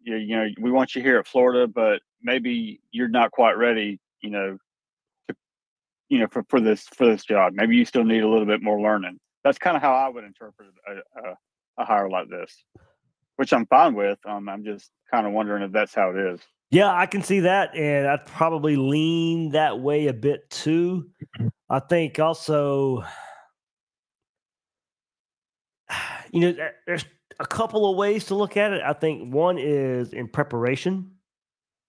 You, 0.01 0.17
you 0.17 0.37
know, 0.37 0.49
we 0.61 0.73
want 0.73 0.97
you 0.97 1.03
here 1.03 1.19
at 1.19 1.29
Florida, 1.29 1.69
but 1.69 2.03
maybe 2.23 2.81
you're 2.91 3.09
not 3.09 3.31
quite 3.31 3.57
ready, 3.57 4.01
you 4.21 4.31
know, 4.31 4.59
to, 5.29 5.37
you 6.09 6.19
know, 6.19 6.27
for, 6.29 6.45
for 6.49 6.61
this 6.61 6.89
for 6.89 7.07
this 7.07 7.25
job. 7.25 7.53
Maybe 7.55 7.77
you 7.77 7.85
still 7.85 8.05
need 8.05 8.25
a 8.25 8.29
little 8.29 8.47
bit 8.47 8.62
more 8.62 8.81
learning. 8.81 9.19
That's 9.45 9.59
kind 9.59 9.77
of 9.77 9.83
how 9.83 9.95
I 9.95 10.09
would 10.09 10.25
interpret 10.25 10.71
a, 10.89 11.21
a, 11.21 11.35
a 11.79 11.85
hire 11.85 12.09
like 12.09 12.29
this, 12.29 12.65
which 13.42 13.52
I'm 13.52 13.66
fine 13.66 13.96
with. 13.96 14.20
Um, 14.25 14.49
I'm 14.49 14.62
just 14.62 14.92
kind 15.11 15.26
of 15.26 15.32
wondering 15.32 15.64
if 15.64 15.72
that's 15.72 15.92
how 15.92 16.11
it 16.11 16.16
is. 16.16 16.40
Yeah, 16.70 16.94
I 16.94 17.06
can 17.06 17.25
see 17.25 17.40
that, 17.40 17.75
and 17.75 18.06
I'd 18.06 18.25
probably 18.25 18.76
lean 18.76 19.50
that 19.50 19.80
way 19.80 20.06
a 20.06 20.12
bit 20.12 20.49
too. 20.49 21.11
I 21.68 21.80
think 21.80 22.20
also, 22.20 23.02
you 26.30 26.40
know, 26.40 26.68
there's 26.87 27.04
a 27.40 27.46
couple 27.46 27.90
of 27.90 27.96
ways 27.96 28.26
to 28.26 28.37
look 28.37 28.56
at 28.56 28.75
it. 28.75 28.80
I 28.80 28.92
think 28.92 29.34
one 29.34 29.58
is 29.58 30.12
in 30.12 30.28
preparation, 30.28 31.11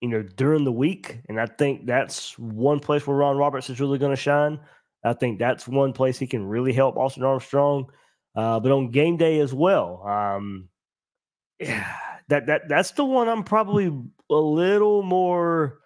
you 0.02 0.10
know, 0.10 0.24
during 0.24 0.64
the 0.64 0.72
week. 0.72 1.20
And 1.30 1.40
I 1.40 1.46
think 1.46 1.86
that's 1.86 2.36
one 2.40 2.80
place 2.80 3.06
where 3.06 3.16
Ron 3.16 3.38
Roberts 3.38 3.70
is 3.70 3.80
really 3.80 4.00
going 4.00 4.16
to 4.16 4.20
shine. 4.20 4.60
I 5.04 5.14
think 5.14 5.38
that's 5.38 5.68
one 5.68 5.94
place 5.94 6.18
he 6.18 6.26
can 6.26 6.48
really 6.48 6.74
help 6.74 6.98
Austin 6.98 7.22
Armstrong. 7.22 7.92
Uh, 8.36 8.60
but 8.60 8.72
on 8.72 8.90
game 8.90 9.18
day 9.18 9.40
as 9.40 9.54
well, 9.54 10.02
um, 10.08 10.70
yeah, 11.64 11.96
that 12.30 12.46
that 12.48 12.70
that's 12.70 12.92
the 12.92 13.06
one 13.06 13.28
I'm 13.28 13.44
probably 13.44 13.92
a 14.30 14.36
little 14.36 15.04
more 15.04 15.80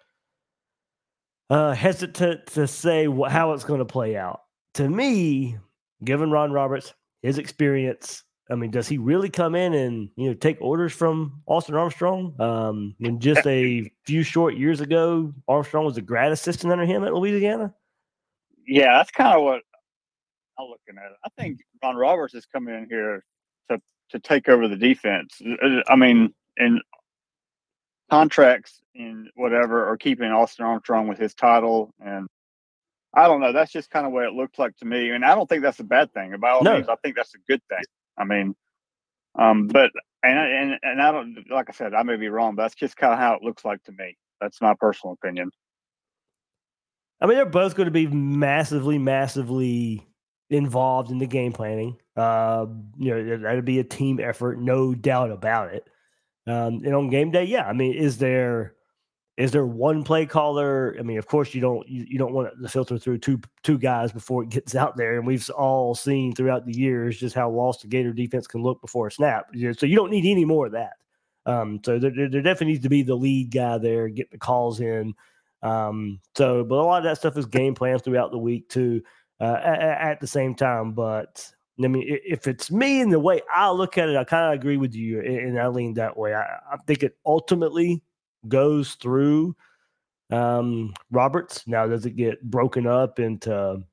uh, 1.50 1.74
hesitant 1.74 2.48
to 2.48 2.68
say 2.68 3.06
wh- 3.06 3.30
how 3.30 3.54
it's 3.54 3.64
going 3.64 3.80
to 3.80 3.86
play 3.86 4.16
out. 4.16 4.42
To 4.76 4.90
me, 4.90 5.58
given 6.04 6.32
Ron 6.32 6.52
Roberts, 6.52 6.94
his 7.22 7.38
experience, 7.38 8.24
I 8.50 8.56
mean, 8.56 8.72
does 8.72 8.88
he 8.88 8.98
really 8.98 9.30
come 9.30 9.56
in 9.56 9.74
and 9.74 10.10
you 10.16 10.30
know 10.30 10.34
take 10.34 10.58
orders 10.62 10.94
from 10.94 11.42
Austin 11.48 11.76
Armstrong? 11.76 12.40
Um, 12.40 12.96
when 13.00 13.20
just 13.20 13.46
a 13.46 13.92
few 14.06 14.24
short 14.24 14.56
years 14.56 14.82
ago, 14.82 15.34
Armstrong 15.48 15.86
was 15.86 15.98
a 15.98 16.02
grad 16.02 16.32
assistant 16.32 16.72
under 16.72 16.86
him 16.86 17.04
at 17.04 17.14
Louisiana. 17.14 17.74
Yeah, 18.66 18.98
that's 18.98 19.12
kind 19.12 19.36
of 19.36 19.44
what 19.44 19.62
I'm 20.60 20.66
looking 20.66 20.98
at. 20.98 21.12
I 21.24 21.42
think 21.42 21.60
Ron 21.84 21.96
Roberts 21.96 22.34
is 22.34 22.46
coming 22.46 22.76
in 22.76 22.88
here 22.90 23.24
to 24.10 24.20
take 24.20 24.50
over 24.50 24.68
the 24.68 24.76
defense. 24.78 25.42
Uh, 25.42 25.82
I 25.88 25.96
mean, 25.96 26.34
and 26.58 26.82
contracts 28.10 28.82
and 28.96 29.30
whatever 29.36 29.88
are 29.90 29.98
keeping 29.98 30.32
Austin 30.32 30.66
Armstrong 30.66 31.08
with 31.08 31.20
his 31.20 31.34
title 31.34 31.94
and 32.00 32.28
I 33.14 33.28
don't 33.28 33.42
know. 33.42 33.52
That's 33.52 33.72
just 33.72 33.90
kind 33.90 34.06
of 34.06 34.12
what 34.12 34.26
it 34.26 34.34
looked 34.34 34.60
like 34.60 34.76
to 34.78 34.86
me, 34.86 35.10
and 35.10 35.26
I 35.26 35.34
don't 35.34 35.48
think 35.50 35.64
that's 35.64 35.80
a 35.80 35.84
bad 35.84 36.14
thing. 36.14 36.36
By 36.40 36.52
all 36.52 36.64
No. 36.64 36.76
means, 36.76 36.88
I 36.88 36.96
think 36.98 37.16
that's 37.16 37.34
a 37.34 37.40
good 37.48 37.62
thing. 37.68 37.84
I 38.18 38.26
mean, 38.26 38.56
um, 39.34 39.68
but 39.68 39.92
and 40.24 40.38
and 40.38 40.80
and 40.84 41.02
I 41.02 41.12
don't 41.12 41.36
like 41.50 41.68
I 41.70 41.74
said, 41.74 41.96
I 41.96 42.04
may 42.04 42.18
be 42.18 42.28
wrong, 42.28 42.56
but 42.56 42.64
that's 42.64 42.76
just 42.76 42.96
kind 42.96 43.14
of 43.14 43.18
how 43.20 43.34
it 43.34 43.42
looks 43.42 43.66
like 43.66 43.82
to 43.86 43.92
me. 43.92 44.18
That's 44.40 44.62
my 44.62 44.76
personal 44.80 45.14
opinion. 45.14 45.50
I 47.20 47.26
mean, 47.26 47.38
they're 47.38 47.46
both 47.48 47.76
going 47.76 47.86
to 47.86 47.92
be 47.92 48.06
massively, 48.06 49.00
massively 49.00 50.06
involved 50.52 51.10
in 51.10 51.18
the 51.18 51.26
game 51.26 51.54
planning. 51.54 51.98
Uh, 52.18 52.66
you 52.98 53.14
know, 53.14 53.38
that'd 53.38 53.64
be 53.64 53.80
a 53.80 53.84
team 53.84 54.20
effort, 54.20 54.60
no 54.60 54.96
doubt 54.96 55.30
about 55.30 55.74
it. 55.74 55.88
Um, 56.48 56.82
and 56.84 56.96
on 56.96 57.10
game 57.10 57.30
day, 57.30 57.44
yeah, 57.44 57.68
I 57.68 57.74
mean, 57.74 57.94
is 57.94 58.18
there 58.18 58.74
is 59.38 59.52
there 59.52 59.68
one 59.68 60.04
play 60.04 60.26
caller? 60.26 60.96
I 60.98 61.04
mean, 61.04 61.20
of 61.20 61.28
course, 61.28 61.54
you 61.54 61.62
don't 61.62 61.88
you, 61.88 62.06
you 62.10 62.18
don't 62.18 62.34
want 62.34 62.50
to 62.60 62.70
filter 62.70 62.98
through 62.98 63.20
two 63.20 63.40
two 63.62 63.78
guys 63.78 64.12
before 64.12 64.44
it 64.44 64.50
gets 64.50 64.74
out 64.74 64.98
there, 64.98 65.18
and 65.18 65.28
we've 65.28 65.48
all 65.52 65.94
seen 65.94 66.34
throughout 66.34 66.66
the 66.66 66.76
years 66.76 67.20
just 67.20 67.36
how 67.36 67.52
lost 67.52 67.82
the 67.82 67.88
Gator 67.88 68.14
defense 68.14 68.48
can 68.48 68.64
look 68.64 68.82
before 68.82 69.08
a 69.08 69.12
snap. 69.12 69.46
So 69.78 69.86
you 69.86 69.96
don't 69.96 70.10
need 70.12 70.26
any 70.26 70.46
more 70.46 70.66
of 70.66 70.72
that. 70.72 70.94
Um, 71.46 71.80
so 71.86 72.00
there, 72.00 72.12
there 72.12 72.30
there 72.30 72.42
definitely 72.42 72.74
needs 72.74 72.84
to 72.84 72.90
be 72.90 73.04
the 73.04 73.16
lead 73.16 73.52
guy 73.52 73.78
there, 73.78 74.10
get 74.10 74.32
the 74.32 74.40
calls 74.40 74.80
in. 74.80 75.14
Um, 75.62 76.20
so, 76.36 76.64
but 76.64 76.76
a 76.76 76.82
lot 76.82 76.98
of 76.98 77.04
that 77.04 77.18
stuff 77.18 77.38
is 77.38 77.46
game 77.46 77.76
plans 77.76 78.02
throughout 78.02 78.32
the 78.32 78.38
week 78.40 78.70
too. 78.70 79.04
Uh, 79.40 79.60
at, 79.64 79.80
at 79.82 80.20
the 80.20 80.26
same 80.26 80.56
time, 80.56 80.94
but 80.94 81.48
I 81.84 81.88
mean, 81.88 82.06
if 82.08 82.48
it's 82.48 82.72
me 82.72 83.02
and 83.02 83.14
the 83.14 83.20
way 83.20 83.42
I 83.54 83.70
look 83.70 83.98
at 83.98 84.10
it, 84.10 84.18
I 84.18 84.24
kind 84.24 84.54
of 84.54 84.60
agree 84.60 84.78
with 84.78 84.96
you, 84.96 85.22
and 85.22 85.60
I 85.60 85.68
lean 85.68 85.94
that 85.96 86.18
way. 86.18 86.34
I, 86.34 86.44
I 86.72 86.78
think 86.88 87.04
it 87.04 87.18
ultimately 87.26 88.02
goes 88.48 88.96
through 88.96 89.56
um, 90.32 90.94
Roberts. 91.12 91.66
Now, 91.68 91.88
does 91.88 92.06
it 92.06 92.16
get 92.16 92.42
broken 92.42 92.88
up 92.88 93.20
into 93.20 93.84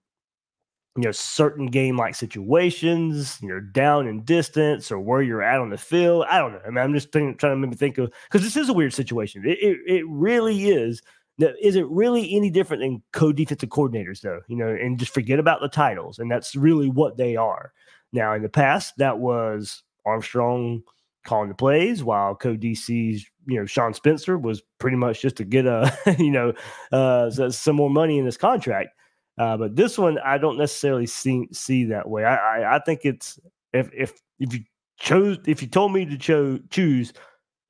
you 0.97 1.03
know 1.03 1.13
certain 1.13 1.67
game 1.67 1.97
like 1.97 2.15
situations, 2.15 3.39
you 3.43 3.49
know, 3.49 3.61
down 3.61 4.07
in 4.07 4.25
distance 4.25 4.91
or 4.91 4.99
where 4.99 5.23
you're 5.23 5.43
at 5.43 5.61
on 5.61 5.71
the 5.71 5.79
field? 5.79 6.25
I 6.31 6.39
don't 6.39 6.53
know. 6.53 6.61
I 6.67 6.71
mean, 6.71 6.79
I'm 6.79 6.95
just 6.95 7.13
thinking, 7.13 7.37
trying 7.37 7.53
to 7.53 7.57
maybe 7.57 7.77
think 7.77 7.99
of 7.99 8.13
because 8.31 8.43
this 8.43 8.57
is 8.57 8.69
a 8.69 8.75
weird 8.75 8.95
situation. 8.95 9.43
It, 9.45 9.59
it 9.61 9.79
it 9.87 10.05
really 10.09 10.71
is. 10.71 11.03
Now, 11.39 11.49
Is 11.61 11.77
it 11.77 11.87
really 11.89 12.35
any 12.35 12.51
different 12.51 12.83
than 12.83 13.03
co-defensive 13.13 13.69
coordinators, 13.69 14.21
though? 14.21 14.41
You 14.49 14.57
know, 14.57 14.69
and 14.69 14.99
just 14.99 15.13
forget 15.13 15.39
about 15.39 15.61
the 15.61 15.69
titles, 15.69 16.19
and 16.19 16.31
that's 16.31 16.55
really 16.55 16.89
what 16.89 17.17
they 17.17 17.37
are. 17.37 17.73
Now, 18.13 18.35
in 18.35 18.43
the 18.43 18.49
past, 18.49 18.95
that 18.99 19.19
was 19.19 19.83
Armstrong 20.07 20.83
calling 21.27 21.49
the 21.49 21.55
plays, 21.55 22.05
while 22.05 22.35
co-DC's, 22.35 23.27
you 23.47 23.59
know, 23.59 23.67
Sean 23.67 23.95
Spencer 23.95 24.39
was 24.39 24.63
pretty 24.79 24.97
much 24.97 25.23
just 25.23 25.37
to 25.37 25.45
get 25.45 25.67
a, 25.67 25.93
you 26.19 26.31
know, 26.31 26.53
uh, 26.93 27.31
some 27.51 27.77
more 27.77 27.91
money 27.91 28.19
in 28.19 28.27
his 28.27 28.37
contract. 28.37 28.91
Uh, 29.37 29.57
but 29.57 29.75
this 29.75 29.99
one, 29.99 30.19
I 30.21 30.39
don't 30.39 30.59
necessarily 30.59 31.07
see 31.07 31.49
see 31.51 31.85
that 31.87 32.09
way. 32.09 32.25
I 32.25 32.37
I, 32.61 32.77
I 32.77 32.79
think 32.79 33.01
it's 33.03 33.41
if 33.73 33.91
if 33.93 34.13
if 34.39 34.55
you 34.55 34.61
chose 34.99 35.39
if 35.47 35.61
you 35.61 35.67
told 35.67 35.93
me 35.93 36.05
to 36.05 36.17
cho- 36.17 36.61
choose 36.71 37.13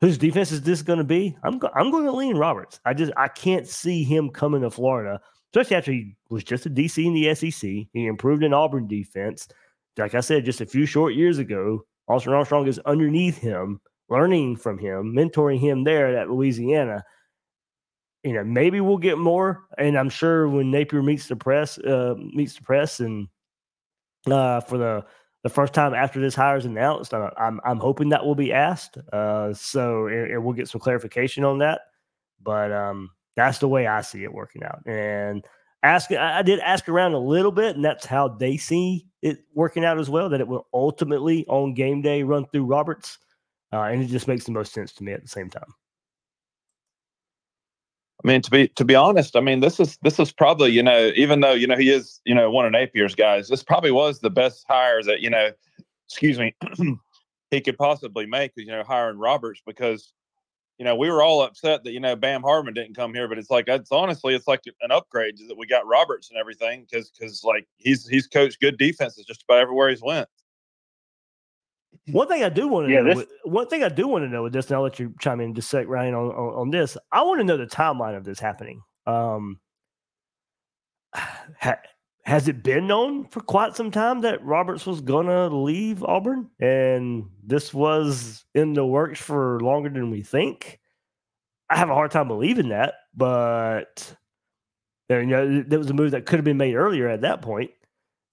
whose 0.05 0.19
defense 0.19 0.53
is 0.53 0.61
this 0.61 0.83
going 0.83 0.99
to 0.99 1.05
be, 1.05 1.35
I'm 1.45 1.59
go- 1.59 1.71
I'm 1.75 1.91
going 1.91 2.05
to 2.05 2.13
lean 2.13 2.37
Roberts. 2.37 2.79
I 2.85 2.93
just 2.93 3.11
I 3.17 3.29
can't 3.29 3.67
see 3.67 4.05
him 4.05 4.29
coming 4.29 4.61
to 4.61 4.71
Florida, 4.71 5.19
especially 5.53 5.77
after 5.77 5.93
he 5.93 6.15
was 6.29 6.45
just 6.45 6.67
a 6.67 6.71
DC 6.71 7.03
in 7.03 7.15
the 7.15 7.35
SEC. 7.35 7.71
He 7.91 8.07
improved 8.07 8.43
in 8.43 8.53
Auburn 8.53 8.87
defense. 8.87 9.49
Like 9.97 10.15
I 10.15 10.21
said, 10.21 10.45
just 10.45 10.61
a 10.61 10.67
few 10.67 10.85
short 10.85 11.15
years 11.15 11.39
ago, 11.39 11.87
Austin 12.07 12.35
Armstrong 12.35 12.67
is 12.67 12.79
underneath 12.81 13.39
him, 13.39 13.81
learning 14.11 14.57
from 14.57 14.77
him, 14.77 15.15
mentoring 15.15 15.59
him 15.59 15.85
there 15.85 16.15
at 16.19 16.29
Louisiana. 16.29 17.03
You 18.25 18.35
know, 18.35 18.45
maybe 18.45 18.83
we'll 18.83 18.99
get 18.99 19.17
more, 19.17 19.65
and 19.79 19.97
I'm 19.97 20.11
sure 20.11 20.49
when 20.49 20.71
Napier 20.71 21.03
meets 21.03 21.29
the 21.29 21.37
press, 21.37 21.79
uh, 21.79 22.15
meets 22.19 22.57
the 22.57 22.63
press, 22.63 23.01
and 23.01 23.29
uh, 24.27 24.61
for 24.61 24.77
the 24.77 25.07
the 25.45 25.51
first 25.51 25.75
time 25.75 25.93
after 25.93 26.21
this 26.21 26.35
hire 26.35 26.57
is 26.57 26.65
announced, 26.65 27.13
uh, 27.13 27.31
I'm 27.37 27.61
I'm 27.65 27.79
hoping 27.79 28.09
that 28.09 28.25
will 28.25 28.35
be 28.35 28.53
asked. 28.53 28.97
Uh, 29.13 29.53
so 29.53 30.07
and, 30.07 30.33
and 30.33 30.45
we'll 30.45 30.55
get 30.55 30.69
some 30.69 30.81
clarification 30.81 31.45
on 31.45 31.59
that. 31.59 31.83
But 32.43 32.73
um, 32.73 33.11
that's 33.37 33.59
the 33.59 33.69
way 33.69 33.87
I 33.87 34.01
see 34.01 34.25
it 34.25 34.33
working 34.33 34.65
out. 34.65 34.81
And 34.87 35.45
ask, 35.83 36.11
I 36.11 36.39
I 36.39 36.43
did 36.43 36.61
ask 36.61 36.89
around 36.89 37.13
a 37.13 37.19
little 37.19 37.53
bit, 37.53 37.77
and 37.77 37.85
that's 37.85 38.07
how 38.07 38.27
they 38.27 38.57
see 38.57 39.07
it 39.21 39.45
working 39.55 39.85
out 39.85 40.01
as 40.01 40.09
well. 40.09 40.31
That 40.31 40.41
it 40.41 40.49
will 40.49 40.67
ultimately 40.73 41.45
on 41.47 41.75
game 41.75 42.01
day 42.01 42.23
run 42.23 42.47
through 42.47 42.65
Roberts, 42.65 43.19
uh, 43.71 43.83
and 43.83 44.03
it 44.03 44.07
just 44.07 44.27
makes 44.27 44.47
the 44.47 44.53
most 44.53 44.73
sense 44.73 44.95
to 44.95 45.05
me 45.05 45.13
at 45.13 45.23
the 45.23 45.29
same 45.29 45.51
time. 45.51 45.75
I 48.25 48.29
mean, 48.29 48.41
to 48.41 48.51
be 48.51 48.69
to 48.69 48.85
be 48.85 48.95
honest, 48.95 49.37
I 49.37 49.41
mean 49.41 49.61
this 49.61 49.79
is 49.79 49.99
this 50.03 50.19
is 50.19 50.33
probably 50.33 50.71
you 50.71 50.83
know 50.83 51.13
even 51.15 51.41
though 51.41 51.53
you 51.53 51.67
know 51.67 51.77
he 51.77 51.91
is 51.91 52.21
you 52.25 52.35
know 52.35 52.51
one 52.51 52.65
of 52.65 52.73
Napier's 52.73 53.15
guys, 53.15 53.49
this 53.49 53.63
probably 53.63 53.91
was 53.91 54.21
the 54.21 54.31
best 54.31 54.65
hire 54.67 55.03
that 55.03 55.21
you 55.21 55.29
know, 55.29 55.51
excuse 56.09 56.39
me, 56.39 56.55
he 57.51 57.61
could 57.61 57.77
possibly 57.77 58.25
make. 58.25 58.53
You 58.57 58.67
know, 58.67 58.83
hiring 58.83 59.19
Roberts 59.19 59.61
because 59.67 60.15
you 60.79 60.87
know 60.87 60.97
we 60.97 61.11
were 61.11 61.23
all 61.23 61.43
upset 61.43 61.85
that 61.85 61.93
you 61.93 62.01
know 62.01 62.17
Bam 62.17 62.43
Harmon 62.43 62.73
didn't 62.73 62.97
come 62.97 63.13
here, 63.13 63.29
but 63.29 63.37
it's 63.37 63.51
like 63.51 63.67
it's 63.69 63.93
honestly 63.93 64.35
it's 64.35 64.49
like 64.49 64.63
an 64.81 64.91
upgrade 64.91 65.37
that 65.47 65.59
we 65.59 65.67
got 65.67 65.87
Roberts 65.87 66.31
and 66.31 66.39
everything 66.39 66.87
because 66.91 67.11
because 67.11 67.45
like 67.45 67.67
he's 67.77 68.09
he's 68.09 68.27
coached 68.27 68.59
good 68.59 68.79
defenses 68.79 69.27
just 69.27 69.43
about 69.43 69.59
everywhere 69.59 69.91
he's 69.91 70.03
went. 70.03 70.29
One 72.13 72.29
thing 72.29 72.43
I 72.45 72.49
do 72.49 72.69
want 72.69 72.87
to 72.89 72.93
Yeah, 72.93 73.01
know. 73.01 73.05
this- 73.09 73.17
with- 73.17 73.29
one 73.45 73.67
thing 73.69 73.83
I 73.85 73.89
do 73.89 74.07
want 74.09 74.25
to 74.25 74.29
know 74.29 74.43
with 74.43 74.53
this, 74.53 74.67
and 74.67 74.77
I'll 74.77 74.83
let 74.83 74.99
you 74.99 75.15
chime 75.21 75.41
in 75.41 75.55
just 75.55 75.69
a 75.69 75.79
sec, 75.79 75.89
Ryan, 75.89 76.15
on, 76.15 76.27
on, 76.27 76.55
on 76.55 76.71
this. 76.71 76.97
I 77.13 77.23
want 77.23 77.41
to 77.41 77.45
know 77.45 77.57
the 77.57 77.67
timeline 77.67 78.17
of 78.17 78.25
this 78.25 78.39
happening. 78.41 78.83
Um, 79.07 79.59
ha, 81.15 81.77
has 82.25 82.49
it 82.49 82.63
been 82.63 82.87
known 82.87 83.27
for 83.29 83.41
quite 83.41 83.77
some 83.77 83.91
time 83.91 84.23
that 84.23 84.43
Roberts 84.45 84.87
was 84.87 85.01
gonna 85.01 85.49
leave 85.49 86.03
Auburn, 86.03 86.51
and 86.61 87.29
this 87.45 87.73
was 87.75 88.45
in 88.55 88.73
the 88.73 88.85
works 88.87 89.21
for 89.21 89.61
longer 89.61 89.91
than 89.91 90.11
we 90.11 90.23
think? 90.23 90.81
I 91.71 91.77
have 91.77 91.91
a 91.91 91.95
hard 91.95 92.11
time 92.11 92.29
believing 92.29 92.69
that, 92.71 92.95
but 93.15 94.17
you 95.11 95.27
know, 95.27 95.63
there 95.63 95.79
was 95.79 95.91
a 95.91 95.95
move 95.95 96.13
that 96.13 96.27
could 96.27 96.37
have 96.39 96.45
been 96.45 96.57
made 96.57 96.75
earlier 96.75 97.09
at 97.09 97.21
that 97.23 97.43
point 97.43 97.71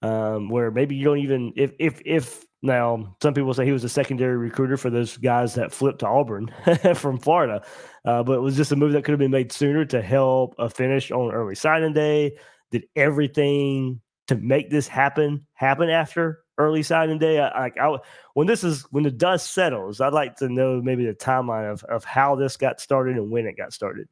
um, 0.02 0.48
where 0.48 0.70
maybe 0.70 0.96
you 0.96 1.04
don't 1.04 1.18
even 1.18 1.52
if 1.56 1.72
if 1.78 2.00
if 2.04 2.44
now 2.62 3.16
some 3.20 3.34
people 3.34 3.52
say 3.52 3.64
he 3.64 3.72
was 3.72 3.82
a 3.82 3.88
secondary 3.88 4.36
recruiter 4.36 4.76
for 4.76 4.88
those 4.88 5.16
guys 5.16 5.54
that 5.56 5.72
flipped 5.72 5.98
to 6.00 6.06
Auburn 6.06 6.48
from 6.94 7.18
Florida, 7.18 7.62
uh, 8.04 8.22
but 8.22 8.34
it 8.34 8.40
was 8.40 8.56
just 8.56 8.70
a 8.70 8.76
move 8.76 8.92
that 8.92 9.04
could 9.04 9.10
have 9.12 9.18
been 9.18 9.32
made 9.32 9.50
sooner 9.50 9.84
to 9.86 10.00
help 10.00 10.54
a 10.58 10.70
finish 10.70 11.10
on 11.10 11.32
early 11.32 11.56
signing 11.56 11.92
day. 11.92 12.36
Did 12.70 12.84
everything 12.94 14.00
to 14.28 14.36
make 14.36 14.70
this 14.70 14.86
happen 14.86 15.44
happen 15.54 15.90
after 15.90 16.44
early 16.56 16.84
signing 16.84 17.18
day? 17.18 17.40
I, 17.40 17.60
like 17.60 17.78
I, 17.78 17.98
when 18.34 18.46
this 18.46 18.62
is 18.62 18.82
when 18.92 19.02
the 19.02 19.10
dust 19.10 19.52
settles, 19.52 20.00
I'd 20.00 20.12
like 20.12 20.36
to 20.36 20.48
know 20.48 20.80
maybe 20.80 21.04
the 21.04 21.14
timeline 21.14 21.70
of 21.70 21.82
of 21.84 22.04
how 22.04 22.36
this 22.36 22.56
got 22.56 22.80
started 22.80 23.16
and 23.16 23.30
when 23.30 23.46
it 23.46 23.56
got 23.56 23.72
started. 23.72 24.08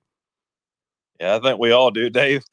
Yeah, 1.20 1.36
I 1.36 1.38
think 1.38 1.60
we 1.60 1.70
all 1.70 1.90
do, 1.90 2.10
Dave. 2.10 2.42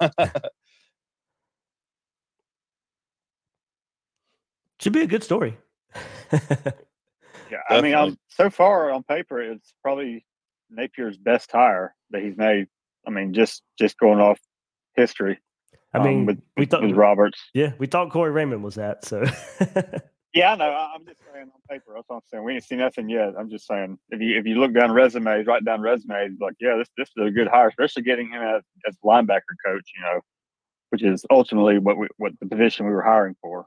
Should 4.80 4.94
be 4.94 5.01
a 5.01 5.08
good 5.08 5.24
story. 5.24 5.58
Yeah, 7.50 7.60
I 7.69 7.75
mean, 7.81 7.91
Definitely. 7.91 8.12
um, 8.12 8.19
so 8.27 8.50
far 8.50 8.91
on 8.91 9.03
paper, 9.03 9.39
it's 9.39 9.74
probably 9.81 10.25
Napier's 10.69 11.17
best 11.17 11.50
hire 11.50 11.96
that 12.10 12.22
he's 12.22 12.36
made. 12.36 12.67
I 13.05 13.10
mean, 13.10 13.34
just 13.34 13.63
just 13.79 13.98
going 13.98 14.19
off 14.19 14.38
history. 14.96 15.39
I 15.93 16.00
um, 16.00 16.03
mean, 16.03 16.25
with, 16.25 16.41
we 16.57 16.62
with, 16.62 16.72
thought 16.72 16.81
with 16.81 16.91
Roberts. 16.96 17.39
yeah, 17.53 17.72
we 17.77 17.88
thought 17.88 18.12
Corey 18.12 18.31
Raymond 18.31 18.63
was 18.63 18.75
that. 18.75 19.05
So 19.05 19.24
Yeah, 20.34 20.51
I 20.51 20.55
know. 20.55 20.69
I- 20.69 20.93
I'm 20.93 21.05
just 21.05 21.19
saying 21.34 21.46
on 21.53 21.62
paper. 21.69 21.93
That's 21.96 22.07
what 22.07 22.17
I'm 22.17 22.22
saying. 22.27 22.43
We 22.43 22.53
ain't 22.53 22.63
seen 22.63 22.79
nothing 22.79 23.10
yet. 23.10 23.34
I'm 23.39 23.50
just 23.50 23.65
saying 23.65 23.98
if 24.10 24.22
you 24.22 24.38
if 24.38 24.46
you 24.46 24.60
look 24.60 24.74
down 24.74 24.91
resumes, 24.91 25.48
write 25.48 25.65
down 25.65 25.81
resumes, 25.81 26.38
like 26.39 26.55
yeah, 26.60 26.75
this 26.77 26.89
this 26.98 27.10
is 27.15 27.27
a 27.27 27.31
good 27.31 27.48
hire, 27.48 27.69
especially 27.69 28.03
getting 28.03 28.29
him 28.29 28.41
as, 28.41 28.62
as 28.88 28.96
linebacker 29.03 29.55
coach. 29.65 29.89
You 29.96 30.03
know, 30.03 30.19
which 30.89 31.03
is 31.03 31.25
ultimately 31.31 31.79
what 31.79 31.98
we 31.98 32.07
what 32.17 32.34
the 32.39 32.48
position 32.48 32.86
we 32.86 32.91
were 32.91 33.01
hiring 33.03 33.36
for. 33.41 33.65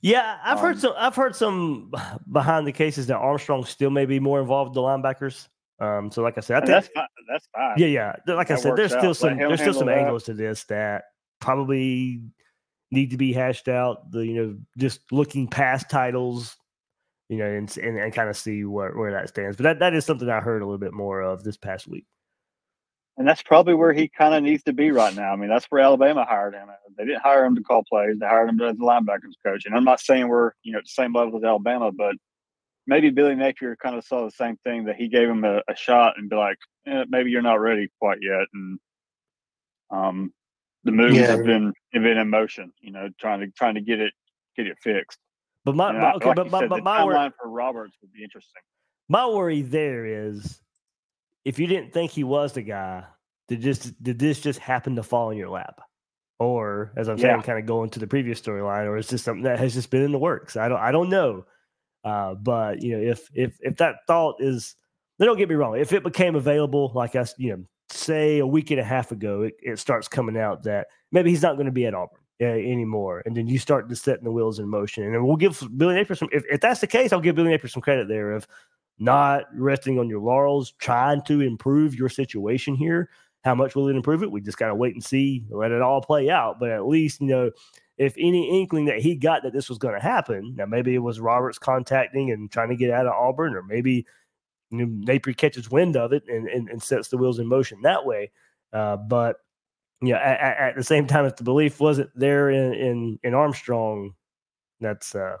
Yeah, 0.00 0.38
I've 0.44 0.60
heard 0.60 0.76
Um, 0.76 0.80
some. 0.80 0.94
I've 0.96 1.14
heard 1.16 1.36
some 1.36 1.92
behind 2.32 2.66
the 2.66 2.72
cases 2.72 3.06
that 3.08 3.16
Armstrong 3.16 3.64
still 3.64 3.90
may 3.90 4.06
be 4.06 4.20
more 4.20 4.40
involved 4.40 4.70
with 4.70 4.74
the 4.74 4.80
linebackers. 4.82 5.48
Um, 5.78 6.10
so 6.10 6.22
like 6.22 6.38
I 6.38 6.40
said, 6.40 6.56
I 6.56 6.60
think 6.60 6.68
that's 6.70 6.88
fine. 6.94 7.06
That's 7.28 7.48
fine. 7.54 7.74
Yeah, 7.76 7.86
yeah. 7.86 8.16
Like 8.34 8.50
I 8.50 8.56
said, 8.56 8.76
there's 8.76 8.92
still 8.92 9.10
out. 9.10 9.16
some 9.16 9.36
there's 9.36 9.60
still 9.60 9.74
some 9.74 9.88
that. 9.88 9.98
angles 9.98 10.24
to 10.24 10.34
this 10.34 10.64
that 10.64 11.04
probably 11.40 12.22
need 12.90 13.10
to 13.10 13.16
be 13.18 13.32
hashed 13.32 13.68
out. 13.68 14.10
The 14.10 14.20
you 14.26 14.34
know 14.34 14.56
just 14.78 15.00
looking 15.12 15.48
past 15.48 15.90
titles, 15.90 16.56
you 17.28 17.36
know, 17.36 17.46
and 17.46 17.76
and, 17.76 17.98
and 17.98 18.12
kind 18.14 18.30
of 18.30 18.36
see 18.38 18.64
where 18.64 18.92
where 18.96 19.12
that 19.12 19.28
stands. 19.28 19.56
But 19.58 19.64
that 19.64 19.78
that 19.80 19.94
is 19.94 20.06
something 20.06 20.30
I 20.30 20.40
heard 20.40 20.62
a 20.62 20.64
little 20.64 20.78
bit 20.78 20.94
more 20.94 21.20
of 21.20 21.44
this 21.44 21.58
past 21.58 21.86
week. 21.86 22.06
And 23.18 23.26
that's 23.26 23.42
probably 23.42 23.72
where 23.74 23.94
he 23.94 24.08
kind 24.08 24.34
of 24.34 24.42
needs 24.42 24.62
to 24.64 24.74
be 24.74 24.90
right 24.90 25.14
now. 25.16 25.32
I 25.32 25.36
mean, 25.36 25.48
that's 25.48 25.64
where 25.66 25.80
Alabama 25.80 26.26
hired 26.28 26.54
him. 26.54 26.68
They 26.98 27.04
didn't 27.06 27.22
hire 27.22 27.44
him 27.46 27.54
to 27.56 27.62
call 27.62 27.82
plays; 27.88 28.18
they 28.18 28.26
hired 28.26 28.50
him 28.50 28.60
as 28.60 28.76
a 28.76 28.78
linebackers 28.78 29.32
coach. 29.44 29.64
And 29.64 29.74
I'm 29.74 29.84
not 29.84 30.00
saying 30.00 30.28
we're 30.28 30.52
you 30.62 30.72
know 30.72 30.78
at 30.78 30.84
the 30.84 30.90
same 30.90 31.14
level 31.14 31.38
as 31.38 31.44
Alabama, 31.44 31.92
but 31.92 32.14
maybe 32.86 33.08
Billy 33.10 33.34
Napier 33.34 33.74
kind 33.76 33.96
of 33.96 34.04
saw 34.04 34.24
the 34.24 34.30
same 34.32 34.56
thing 34.64 34.84
that 34.84 34.96
he 34.96 35.08
gave 35.08 35.28
him 35.28 35.44
a, 35.44 35.62
a 35.68 35.74
shot 35.74 36.14
and 36.18 36.28
be 36.28 36.36
like, 36.36 36.58
eh, 36.86 37.04
maybe 37.08 37.30
you're 37.30 37.40
not 37.42 37.58
ready 37.60 37.88
quite 38.00 38.18
yet. 38.20 38.46
And 38.52 38.78
um, 39.90 40.32
the 40.84 40.92
moves 40.92 41.16
Yeah. 41.16 41.26
have 41.28 41.44
been 41.44 41.72
have 41.94 42.02
been 42.02 42.18
in 42.18 42.28
motion. 42.28 42.70
You 42.80 42.92
know, 42.92 43.08
trying 43.18 43.40
to 43.40 43.48
trying 43.48 43.76
to 43.76 43.80
get 43.80 43.98
it 44.00 44.12
get 44.56 44.66
it 44.66 44.76
fixed. 44.82 45.18
But 45.64 45.74
my, 45.74 45.92
my 45.92 45.98
I- 45.98 46.12
okay, 46.16 46.26
like 46.26 46.36
but 46.36 46.50
my, 46.50 46.58
said, 46.60 46.68
but 46.68 46.76
the 46.76 46.82
my, 46.82 47.02
wor- 47.02 47.32
for 47.40 47.48
Roberts 47.48 47.96
would 48.02 48.12
be 48.12 48.22
interesting. 48.22 48.62
my 49.08 49.26
worry 49.26 49.62
there 49.62 50.04
is 50.04 50.60
if 51.46 51.60
you 51.60 51.68
didn't 51.68 51.92
think 51.92 52.10
he 52.10 52.24
was 52.24 52.52
the 52.52 52.62
guy, 52.62 53.04
did 53.46 53.60
just 53.60 54.02
did 54.02 54.18
this 54.18 54.40
just 54.40 54.58
happen 54.58 54.96
to 54.96 55.02
fall 55.04 55.30
in 55.30 55.38
your 55.38 55.48
lap? 55.48 55.80
Or 56.40 56.92
as 56.96 57.08
I'm 57.08 57.16
saying, 57.18 57.36
Yeah. 57.36 57.42
kind 57.42 57.58
of 57.58 57.66
going 57.66 57.88
to 57.90 58.00
the 58.00 58.06
previous 58.06 58.40
storyline, 58.40 58.86
or 58.86 58.96
is 58.98 59.08
this 59.08 59.22
something 59.22 59.44
that 59.44 59.58
has 59.60 59.72
just 59.72 59.88
been 59.90 60.02
in 60.02 60.12
the 60.12 60.18
works? 60.18 60.56
I 60.56 60.68
don't 60.68 60.80
I 60.80 60.90
don't 60.92 61.08
know. 61.08 61.46
Uh, 62.04 62.34
but 62.34 62.82
you 62.82 62.92
know, 62.98 63.02
if 63.12 63.30
if 63.32 63.56
if 63.62 63.76
that 63.76 63.96
thought 64.08 64.36
is 64.40 64.74
don't 65.20 65.38
get 65.38 65.48
me 65.48 65.54
wrong, 65.54 65.78
if 65.78 65.92
it 65.92 66.02
became 66.02 66.34
available, 66.34 66.90
like 66.94 67.14
us, 67.16 67.32
you 67.38 67.50
know, 67.50 67.64
say 67.90 68.38
a 68.40 68.46
week 68.46 68.70
and 68.72 68.80
a 68.80 68.84
half 68.84 69.12
ago, 69.12 69.42
it, 69.42 69.54
it 69.62 69.78
starts 69.78 70.08
coming 70.08 70.36
out 70.36 70.64
that 70.64 70.88
maybe 71.12 71.30
he's 71.30 71.42
not 71.42 71.54
going 71.54 71.66
to 71.66 71.72
be 71.72 71.86
at 71.86 71.94
Auburn 71.94 72.18
uh, 72.42 72.44
anymore, 72.44 73.22
and 73.24 73.36
then 73.36 73.46
you 73.46 73.58
start 73.58 73.88
to 73.88 73.96
setting 73.96 74.24
the 74.24 74.30
wheels 74.32 74.58
in 74.58 74.68
motion, 74.68 75.04
and 75.04 75.14
then 75.14 75.24
we'll 75.24 75.36
give 75.36 75.62
Billy 75.76 75.94
Napier 75.94 76.16
some. 76.16 76.28
If, 76.32 76.44
if 76.50 76.60
that's 76.60 76.80
the 76.80 76.86
case, 76.86 77.12
I'll 77.12 77.20
give 77.20 77.36
Billy 77.36 77.50
Napier 77.50 77.68
some 77.68 77.82
credit 77.82 78.08
there 78.08 78.32
of 78.32 78.46
not 78.98 79.44
resting 79.54 79.98
on 79.98 80.08
your 80.08 80.20
laurels, 80.20 80.72
trying 80.78 81.22
to 81.22 81.40
improve 81.40 81.94
your 81.94 82.08
situation 82.08 82.74
here. 82.74 83.10
How 83.44 83.54
much 83.54 83.74
will 83.74 83.88
it 83.88 83.96
improve 83.96 84.22
it? 84.22 84.30
We 84.30 84.40
just 84.40 84.58
got 84.58 84.68
to 84.68 84.74
wait 84.74 84.94
and 84.94 85.04
see, 85.04 85.44
let 85.50 85.70
it 85.70 85.82
all 85.82 86.00
play 86.00 86.30
out. 86.30 86.58
But 86.58 86.70
at 86.70 86.86
least, 86.86 87.20
you 87.20 87.28
know, 87.28 87.50
if 87.98 88.14
any 88.18 88.60
inkling 88.60 88.86
that 88.86 88.98
he 88.98 89.14
got 89.14 89.42
that 89.42 89.52
this 89.52 89.68
was 89.68 89.78
going 89.78 89.94
to 89.94 90.00
happen, 90.00 90.54
now 90.56 90.66
maybe 90.66 90.94
it 90.94 90.98
was 90.98 91.20
Roberts 91.20 91.58
contacting 91.58 92.30
and 92.30 92.50
trying 92.50 92.70
to 92.70 92.76
get 92.76 92.90
out 92.90 93.06
of 93.06 93.12
Auburn, 93.12 93.54
or 93.54 93.62
maybe 93.62 94.06
you 94.70 94.78
know, 94.78 94.86
Napier 94.88 95.34
catches 95.34 95.70
wind 95.70 95.96
of 95.96 96.12
it 96.12 96.24
and, 96.28 96.48
and, 96.48 96.68
and 96.68 96.82
sets 96.82 97.08
the 97.08 97.16
wheels 97.16 97.38
in 97.38 97.46
motion 97.46 97.80
that 97.82 98.04
way. 98.04 98.30
Uh, 98.72 98.96
but 98.96 99.36
you 100.02 100.12
know, 100.12 100.18
at, 100.18 100.40
at, 100.40 100.56
at 100.58 100.76
the 100.76 100.84
same 100.84 101.06
time, 101.06 101.24
if 101.24 101.36
the 101.36 101.44
belief 101.44 101.80
wasn't 101.80 102.10
there 102.14 102.50
in 102.50 102.74
in, 102.74 103.18
in 103.22 103.34
Armstrong, 103.34 104.14
that's 104.80 105.14
uh, 105.14 105.36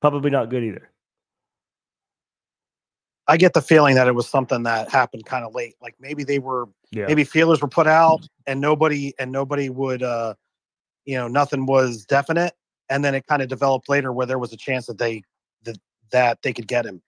probably 0.00 0.30
not 0.30 0.50
good 0.50 0.64
either. 0.64 0.90
I 3.28 3.36
get 3.36 3.54
the 3.54 3.62
feeling 3.62 3.96
that 3.96 4.06
it 4.06 4.14
was 4.14 4.28
something 4.28 4.62
that 4.64 4.90
happened 4.90 5.26
kind 5.26 5.44
of 5.44 5.54
late. 5.54 5.74
Like 5.80 5.94
maybe 6.00 6.24
they 6.24 6.38
were 6.38 6.68
Yeah, 6.90 7.06
maybe 7.08 7.24
feelers 7.24 7.60
were 7.60 7.68
put 7.68 7.86
out 7.86 8.26
and 8.46 8.60
nobody 8.60 9.14
and 9.18 9.32
nobody 9.32 9.68
would 9.68 10.02
uh 10.02 10.34
you 11.04 11.16
know 11.16 11.28
nothing 11.28 11.66
was 11.66 12.04
definite 12.04 12.54
and 12.88 13.04
then 13.04 13.14
it 13.14 13.26
kind 13.26 13.42
of 13.42 13.48
developed 13.48 13.88
later 13.88 14.12
where 14.12 14.26
there 14.26 14.38
was 14.38 14.52
a 14.52 14.56
chance 14.56 14.86
that 14.86 14.98
they 14.98 15.22
that 15.64 15.78
that 16.12 16.42
they 16.42 16.52
could 16.52 16.68
get 16.68 16.86
him. 16.86 17.02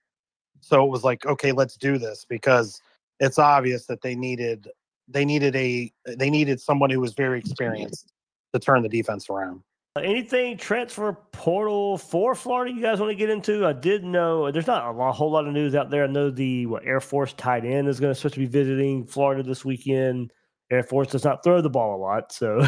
So 0.60 0.84
it 0.84 0.90
was 0.90 1.04
like 1.04 1.24
okay, 1.26 1.52
let's 1.52 1.76
do 1.76 1.98
this 1.98 2.26
because 2.28 2.80
it's 3.20 3.38
obvious 3.38 3.86
that 3.86 4.02
they 4.02 4.14
needed 4.14 4.68
they 5.08 5.24
needed 5.24 5.54
a 5.56 5.92
they 6.06 6.30
needed 6.30 6.60
someone 6.60 6.90
who 6.90 7.00
was 7.00 7.14
very 7.14 7.38
experienced 7.38 8.12
to 8.52 8.58
turn 8.58 8.82
the 8.82 8.88
defense 8.88 9.30
around. 9.30 9.62
Uh, 9.98 10.00
Anything 10.02 10.56
transfer 10.56 11.12
portal 11.32 11.98
for 11.98 12.34
Florida 12.34 12.72
you 12.72 12.80
guys 12.80 13.00
want 13.00 13.10
to 13.10 13.16
get 13.16 13.30
into? 13.30 13.66
I 13.66 13.72
did 13.72 14.04
know 14.04 14.50
there's 14.50 14.66
not 14.66 14.86
a 14.86 14.92
lot, 14.92 15.14
whole 15.14 15.30
lot 15.30 15.46
of 15.46 15.52
news 15.52 15.74
out 15.74 15.90
there. 15.90 16.04
I 16.04 16.06
know 16.06 16.30
the 16.30 16.66
what, 16.66 16.84
Air 16.84 17.00
Force 17.00 17.32
tight 17.32 17.64
end 17.64 17.88
is 17.88 18.00
going 18.00 18.12
to 18.12 18.14
supposed 18.14 18.34
to 18.34 18.40
be 18.40 18.46
visiting 18.46 19.06
Florida 19.06 19.42
this 19.42 19.64
weekend. 19.64 20.32
Air 20.70 20.82
Force 20.82 21.08
does 21.08 21.24
not 21.24 21.42
throw 21.42 21.60
the 21.60 21.70
ball 21.70 21.96
a 21.96 22.00
lot, 22.00 22.32
so 22.32 22.60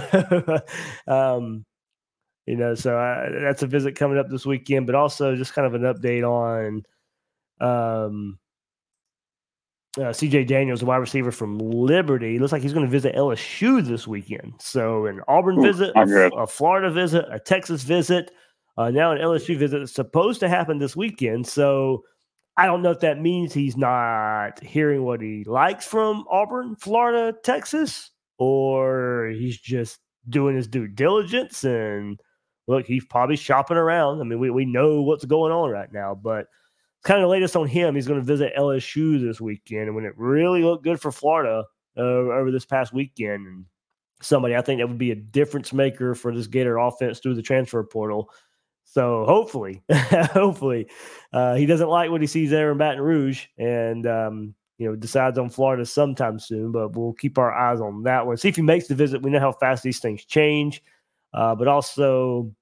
um, 1.07 1.65
you 2.47 2.57
know, 2.57 2.75
so 2.75 2.97
I, 2.97 3.29
that's 3.41 3.63
a 3.63 3.67
visit 3.67 3.97
coming 3.97 4.19
up 4.19 4.29
this 4.29 4.47
weekend. 4.47 4.87
But 4.87 4.97
also 4.97 5.37
just 5.37 5.55
kind 5.55 5.67
of 5.67 5.75
an 5.75 5.83
update 5.83 6.25
on 6.25 6.83
um, 7.61 8.39
uh, 9.99 10.13
CJ 10.13 10.47
Daniels, 10.47 10.81
the 10.81 10.87
wide 10.87 10.97
receiver 10.97 11.33
from 11.33 11.59
Liberty. 11.59 12.39
Looks 12.39 12.53
like 12.53 12.63
he's 12.63 12.73
going 12.73 12.87
to 12.87 12.91
visit 12.91 13.15
LSU 13.15 13.85
this 13.85 14.07
weekend. 14.07 14.55
So 14.59 15.07
an 15.07 15.21
Auburn 15.29 15.59
Ooh, 15.59 15.63
visit, 15.63 15.93
a, 15.97 16.31
a 16.37 16.47
Florida 16.47 16.91
visit, 16.91 17.25
a 17.31 17.39
Texas 17.39 17.83
visit, 17.83 18.31
uh, 18.77 18.91
now 18.91 19.13
an 19.13 19.19
LSU 19.19 19.59
visit 19.59 19.83
is 19.83 19.93
supposed 19.93 20.41
to 20.41 20.49
happen 20.49 20.79
this 20.79 20.97
weekend. 20.97 21.47
So 21.47 22.05
I 22.57 22.67
don't 22.67 22.83
know 22.83 22.91
if 22.91 23.01
that 23.01 23.21
means 23.21 23.53
he's 23.53 23.77
not 23.77 24.63
hearing 24.63 25.05
what 25.05 25.21
he 25.21 25.45
likes 25.45 25.87
from 25.87 26.25
Auburn, 26.31 26.77
Florida, 26.77 27.37
Texas, 27.43 28.11
or 28.39 29.33
he's 29.35 29.59
just 29.59 29.99
doing 30.29 30.57
his 30.57 30.69
due 30.69 30.87
diligence 30.87 31.65
and 31.65 32.21
look, 32.69 32.87
he's 32.87 33.05
probably 33.05 33.37
shopping 33.37 33.77
around. 33.77 34.21
I 34.21 34.25
mean, 34.25 34.39
we, 34.39 34.51
we 34.51 34.65
know 34.65 35.03
what's 35.03 35.25
going 35.25 35.53
on 35.53 35.71
right 35.71 35.93
now, 35.93 36.15
but 36.15 36.47
kind 37.05 37.21
of 37.21 37.25
the 37.25 37.31
latest 37.31 37.57
on 37.57 37.67
him. 37.67 37.95
He's 37.95 38.07
going 38.07 38.21
to 38.21 38.27
visit 38.27 38.53
LSU 38.57 39.21
this 39.21 39.41
weekend, 39.41 39.83
and 39.83 39.95
when 39.95 40.05
it 40.05 40.15
really 40.17 40.63
looked 40.63 40.85
good 40.85 41.01
for 41.01 41.13
Florida 41.13 41.65
uh, 41.97 42.01
over 42.01 42.51
this 42.51 42.65
past 42.65 42.93
weekend, 42.93 43.47
and 43.47 43.65
somebody 44.23 44.57
I 44.57 44.63
think 44.63 44.81
that 44.81 44.89
would 44.89 44.99
be 44.99 45.13
a 45.13 45.17
difference 45.17 45.73
maker 45.73 46.15
for 46.15 46.35
this 46.35 46.47
Gator 46.47 46.79
offense 46.79 47.19
through 47.19 47.35
the 47.35 47.43
transfer 47.43 47.83
portal. 47.83 48.31
So 48.85 49.25
hopefully, 49.25 49.83
hopefully, 49.93 50.89
uh, 51.33 51.55
he 51.55 51.67
doesn't 51.67 51.89
like 51.89 52.11
what 52.11 52.21
he 52.21 52.27
sees 52.27 52.51
there 52.51 52.73
in 52.73 52.79
Baton 52.79 53.01
Rouge, 53.01 53.47
and 53.57 54.07
um, 54.07 54.55
you 54.79 54.89
know 54.89 54.97
decides 54.97 55.39
on 55.39 55.49
Florida 55.49 55.87
sometime 55.87 56.39
soon. 56.39 56.73
But 56.73 56.97
we'll 56.97 57.13
keep 57.13 57.39
our 57.39 57.53
eyes 57.55 57.81
on 57.81 58.03
that 58.03 58.27
one. 58.27 58.37
See 58.37 58.49
if 58.49 58.57
he 58.57 58.63
makes 58.63 58.89
the 58.89 58.95
visit. 58.97 59.23
We 59.23 59.31
know 59.31 59.39
how 59.39 59.53
fast 59.53 59.85
these 59.85 60.01
things 60.01 60.25
change, 60.25 60.83
uh, 61.33 61.55
but 61.55 61.69
also 61.69 62.53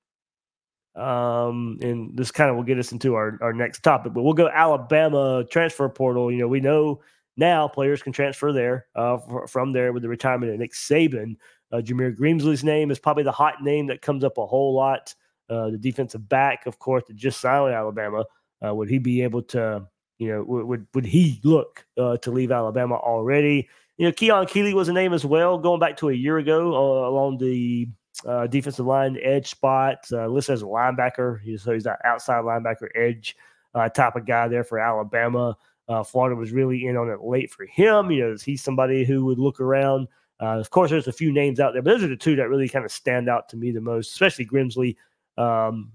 um, 0.98 1.78
and 1.80 2.16
this 2.16 2.30
kind 2.30 2.50
of 2.50 2.56
will 2.56 2.64
get 2.64 2.78
us 2.78 2.92
into 2.92 3.14
our, 3.14 3.38
our 3.40 3.52
next 3.52 3.80
topic, 3.82 4.12
but 4.12 4.22
we'll 4.22 4.34
go 4.34 4.48
Alabama 4.48 5.44
transfer 5.50 5.88
portal. 5.88 6.30
You 6.30 6.38
know, 6.38 6.48
we 6.48 6.60
know 6.60 7.00
now 7.36 7.68
players 7.68 8.02
can 8.02 8.12
transfer 8.12 8.52
there 8.52 8.86
uh, 8.96 9.18
from 9.46 9.72
there 9.72 9.92
with 9.92 10.02
the 10.02 10.08
retirement 10.08 10.52
of 10.52 10.58
Nick 10.58 10.72
Saban. 10.72 11.36
Uh, 11.70 11.76
Jameer 11.76 12.16
Grimsley's 12.16 12.64
name 12.64 12.90
is 12.90 12.98
probably 12.98 13.22
the 13.22 13.32
hot 13.32 13.62
name 13.62 13.86
that 13.86 14.02
comes 14.02 14.24
up 14.24 14.38
a 14.38 14.46
whole 14.46 14.74
lot. 14.74 15.14
Uh, 15.48 15.70
the 15.70 15.78
defensive 15.78 16.28
back, 16.28 16.66
of 16.66 16.78
course, 16.78 17.04
that 17.06 17.16
just 17.16 17.40
signed 17.40 17.72
Alabama. 17.72 18.24
Uh, 18.66 18.74
would 18.74 18.90
he 18.90 18.98
be 18.98 19.22
able 19.22 19.42
to, 19.42 19.86
you 20.18 20.28
know, 20.28 20.42
would 20.42 20.64
would, 20.66 20.86
would 20.94 21.06
he 21.06 21.40
look 21.44 21.86
uh, 21.96 22.16
to 22.18 22.30
leave 22.30 22.50
Alabama 22.50 22.96
already? 22.96 23.68
You 23.98 24.06
know, 24.06 24.12
Keon 24.12 24.46
Keeley 24.46 24.74
was 24.74 24.88
a 24.88 24.92
name 24.92 25.12
as 25.12 25.24
well, 25.24 25.58
going 25.58 25.80
back 25.80 25.96
to 25.98 26.08
a 26.08 26.12
year 26.12 26.38
ago 26.38 26.74
uh, 26.74 27.08
along 27.08 27.38
the 27.38 27.88
uh, 28.26 28.46
defensive 28.46 28.86
line 28.86 29.18
edge 29.22 29.48
spot, 29.48 30.06
uh, 30.12 30.26
listed 30.26 30.54
as 30.54 30.62
a 30.62 30.66
linebacker. 30.66 31.40
He's, 31.40 31.62
so 31.62 31.72
he's 31.72 31.84
that 31.84 32.00
outside 32.04 32.44
linebacker 32.44 32.88
edge 32.94 33.36
uh, 33.74 33.88
type 33.88 34.16
of 34.16 34.26
guy 34.26 34.48
there 34.48 34.64
for 34.64 34.78
Alabama. 34.78 35.56
Uh, 35.88 36.02
Florida 36.02 36.36
was 36.36 36.52
really 36.52 36.86
in 36.86 36.96
on 36.96 37.08
it 37.10 37.22
late 37.22 37.50
for 37.50 37.64
him. 37.64 38.10
You 38.10 38.26
know, 38.26 38.32
is 38.32 38.42
he 38.42 38.56
somebody 38.56 39.04
who 39.04 39.24
would 39.24 39.38
look 39.38 39.60
around? 39.60 40.08
Uh, 40.40 40.58
of 40.58 40.70
course, 40.70 40.90
there's 40.90 41.08
a 41.08 41.12
few 41.12 41.32
names 41.32 41.60
out 41.60 41.72
there, 41.72 41.82
but 41.82 41.90
those 41.90 42.04
are 42.04 42.08
the 42.08 42.16
two 42.16 42.36
that 42.36 42.48
really 42.48 42.68
kind 42.68 42.84
of 42.84 42.92
stand 42.92 43.28
out 43.28 43.48
to 43.48 43.56
me 43.56 43.70
the 43.70 43.80
most, 43.80 44.10
especially 44.12 44.46
Grimsley 44.46 44.96
um, 45.36 45.92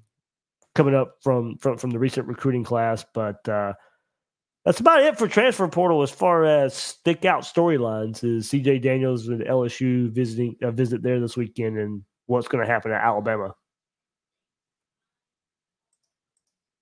coming 0.76 0.96
up 0.96 1.18
from, 1.22 1.58
from 1.58 1.78
from 1.78 1.92
the 1.92 2.00
recent 2.00 2.28
recruiting 2.28 2.64
class. 2.64 3.06
But 3.14 3.48
uh, 3.48 3.74
That's 4.66 4.80
about 4.80 5.02
it 5.02 5.18
for 5.18 5.28
transfer 5.28 5.68
portal 5.68 6.02
as 6.04 6.12
far 6.12 6.46
as 6.46 6.74
stick 6.74 7.26
out 7.26 7.44
storylines. 7.44 8.24
Is 8.24 8.50
CJ 8.50 8.82
Daniels 8.82 9.28
with 9.28 9.42
LSU 9.42 10.10
visiting 10.10 10.56
a 10.62 10.72
visit 10.72 11.04
there 11.04 11.20
this 11.20 11.36
weekend, 11.38 11.78
and 11.78 12.04
what's 12.34 12.48
going 12.48 12.66
to 12.66 12.72
happen 12.72 12.92
at 12.92 13.04
Alabama? 13.04 13.54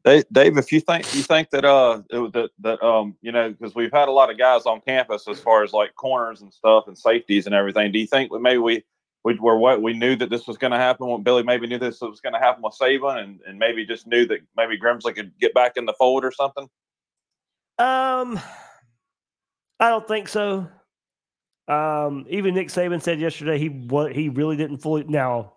Dave, 0.04 0.58
if 0.58 0.72
you 0.72 0.80
think 0.80 1.14
you 1.14 1.22
think 1.22 1.52
that 1.52 1.64
uh 1.64 2.02
that 2.10 2.50
that 2.60 2.82
um 2.84 3.16
you 3.22 3.32
know 3.32 3.52
because 3.52 3.76
we've 3.76 3.92
had 3.92 4.08
a 4.08 4.12
lot 4.12 4.32
of 4.32 4.38
guys 4.38 4.66
on 4.66 4.82
campus 4.82 5.28
as 5.28 5.40
far 5.40 5.64
as 5.64 5.74
like 5.74 5.94
corners 5.94 6.42
and 6.42 6.52
stuff 6.52 6.86
and 6.88 6.98
safeties 6.98 7.46
and 7.46 7.54
everything. 7.54 7.92
Do 7.92 8.00
you 8.00 8.08
think 8.08 8.32
that 8.32 8.40
maybe 8.40 8.58
we 8.58 8.84
we 9.24 9.36
were 9.36 9.58
what 9.58 9.84
we 9.84 9.94
knew 9.94 10.16
that 10.16 10.32
this 10.32 10.48
was 10.48 10.58
going 10.58 10.72
to 10.72 10.80
happen? 10.80 11.08
When 11.08 11.22
Billy 11.22 11.44
maybe 11.44 11.68
knew 11.68 11.78
this 11.78 12.02
was 12.02 12.20
going 12.20 12.34
to 12.34 12.40
happen 12.40 12.64
with 12.64 12.76
Saban, 12.82 13.24
and 13.24 13.40
and 13.46 13.60
maybe 13.60 13.86
just 13.86 14.08
knew 14.08 14.26
that 14.26 14.40
maybe 14.58 14.80
Grimsley 14.80 15.14
could 15.14 15.38
get 15.40 15.54
back 15.54 15.74
in 15.76 15.86
the 15.86 15.94
fold 15.94 16.26
or 16.26 16.32
something. 16.32 16.68
Um, 17.78 18.40
I 19.80 19.90
don't 19.90 20.08
think 20.08 20.30
so. 20.30 20.68
Um, 21.72 22.26
even 22.30 22.54
Nick 22.54 22.68
Saban 22.68 23.02
said 23.02 23.22
yesterday 23.22 23.58
he 23.58 23.70
what 23.70 24.14
he 24.14 24.28
really 24.28 24.58
didn't 24.58 24.80
fully. 24.80 25.06
Now, 25.06 25.54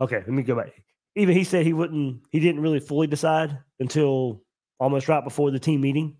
okay, 0.00 0.18
let 0.18 0.28
me 0.28 0.42
go 0.42 0.54
back. 0.54 0.82
Even 1.14 1.34
he 1.34 1.44
said 1.44 1.64
he 1.64 1.72
wouldn't. 1.72 2.20
He 2.30 2.40
didn't 2.40 2.60
really 2.60 2.80
fully 2.80 3.06
decide 3.06 3.58
until 3.80 4.42
almost 4.78 5.08
right 5.08 5.24
before 5.24 5.50
the 5.50 5.58
team 5.58 5.80
meeting. 5.80 6.18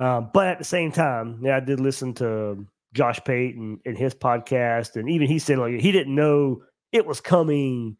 Um, 0.00 0.30
but 0.32 0.46
at 0.46 0.58
the 0.58 0.64
same 0.64 0.90
time, 0.90 1.40
yeah, 1.42 1.58
I 1.58 1.60
did 1.60 1.80
listen 1.80 2.14
to 2.14 2.66
Josh 2.94 3.20
Pate 3.26 3.56
and, 3.56 3.98
his 3.98 4.14
podcast, 4.14 4.96
and 4.96 5.10
even 5.10 5.26
he 5.26 5.38
said 5.38 5.58
like 5.58 5.78
he 5.78 5.92
didn't 5.92 6.14
know 6.14 6.62
it 6.92 7.04
was 7.04 7.20
coming 7.20 7.98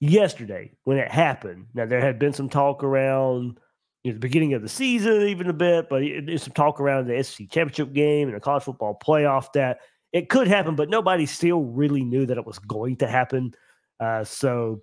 yesterday 0.00 0.72
when 0.84 0.96
it 0.96 1.10
happened. 1.10 1.66
Now 1.74 1.84
there 1.84 2.00
had 2.00 2.18
been 2.18 2.32
some 2.32 2.48
talk 2.48 2.82
around 2.82 3.60
you 4.06 4.12
know, 4.12 4.14
the 4.14 4.20
beginning 4.20 4.54
of 4.54 4.62
the 4.62 4.68
season, 4.68 5.22
even 5.22 5.50
a 5.50 5.52
bit, 5.52 5.88
but 5.88 6.00
there's 6.24 6.44
some 6.44 6.52
talk 6.52 6.80
around 6.80 7.08
the 7.08 7.22
SEC 7.24 7.50
championship 7.50 7.92
game 7.92 8.28
and 8.28 8.36
the 8.36 8.40
college 8.40 8.62
football 8.62 8.96
playoff 9.04 9.52
that 9.54 9.80
it 10.12 10.28
could 10.28 10.46
happen, 10.46 10.76
but 10.76 10.88
nobody 10.88 11.26
still 11.26 11.64
really 11.64 12.04
knew 12.04 12.24
that 12.24 12.38
it 12.38 12.46
was 12.46 12.60
going 12.60 12.94
to 12.98 13.08
happen. 13.08 13.52
Uh, 13.98 14.22
so, 14.22 14.80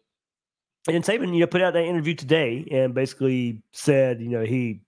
and 0.90 1.06
Saban, 1.06 1.34
you 1.34 1.40
know, 1.40 1.48
put 1.48 1.62
out 1.62 1.72
that 1.72 1.86
interview 1.86 2.14
today 2.14 2.68
and 2.70 2.94
basically 2.94 3.64
said, 3.72 4.20
you 4.20 4.28
know, 4.28 4.44
he 4.44 4.82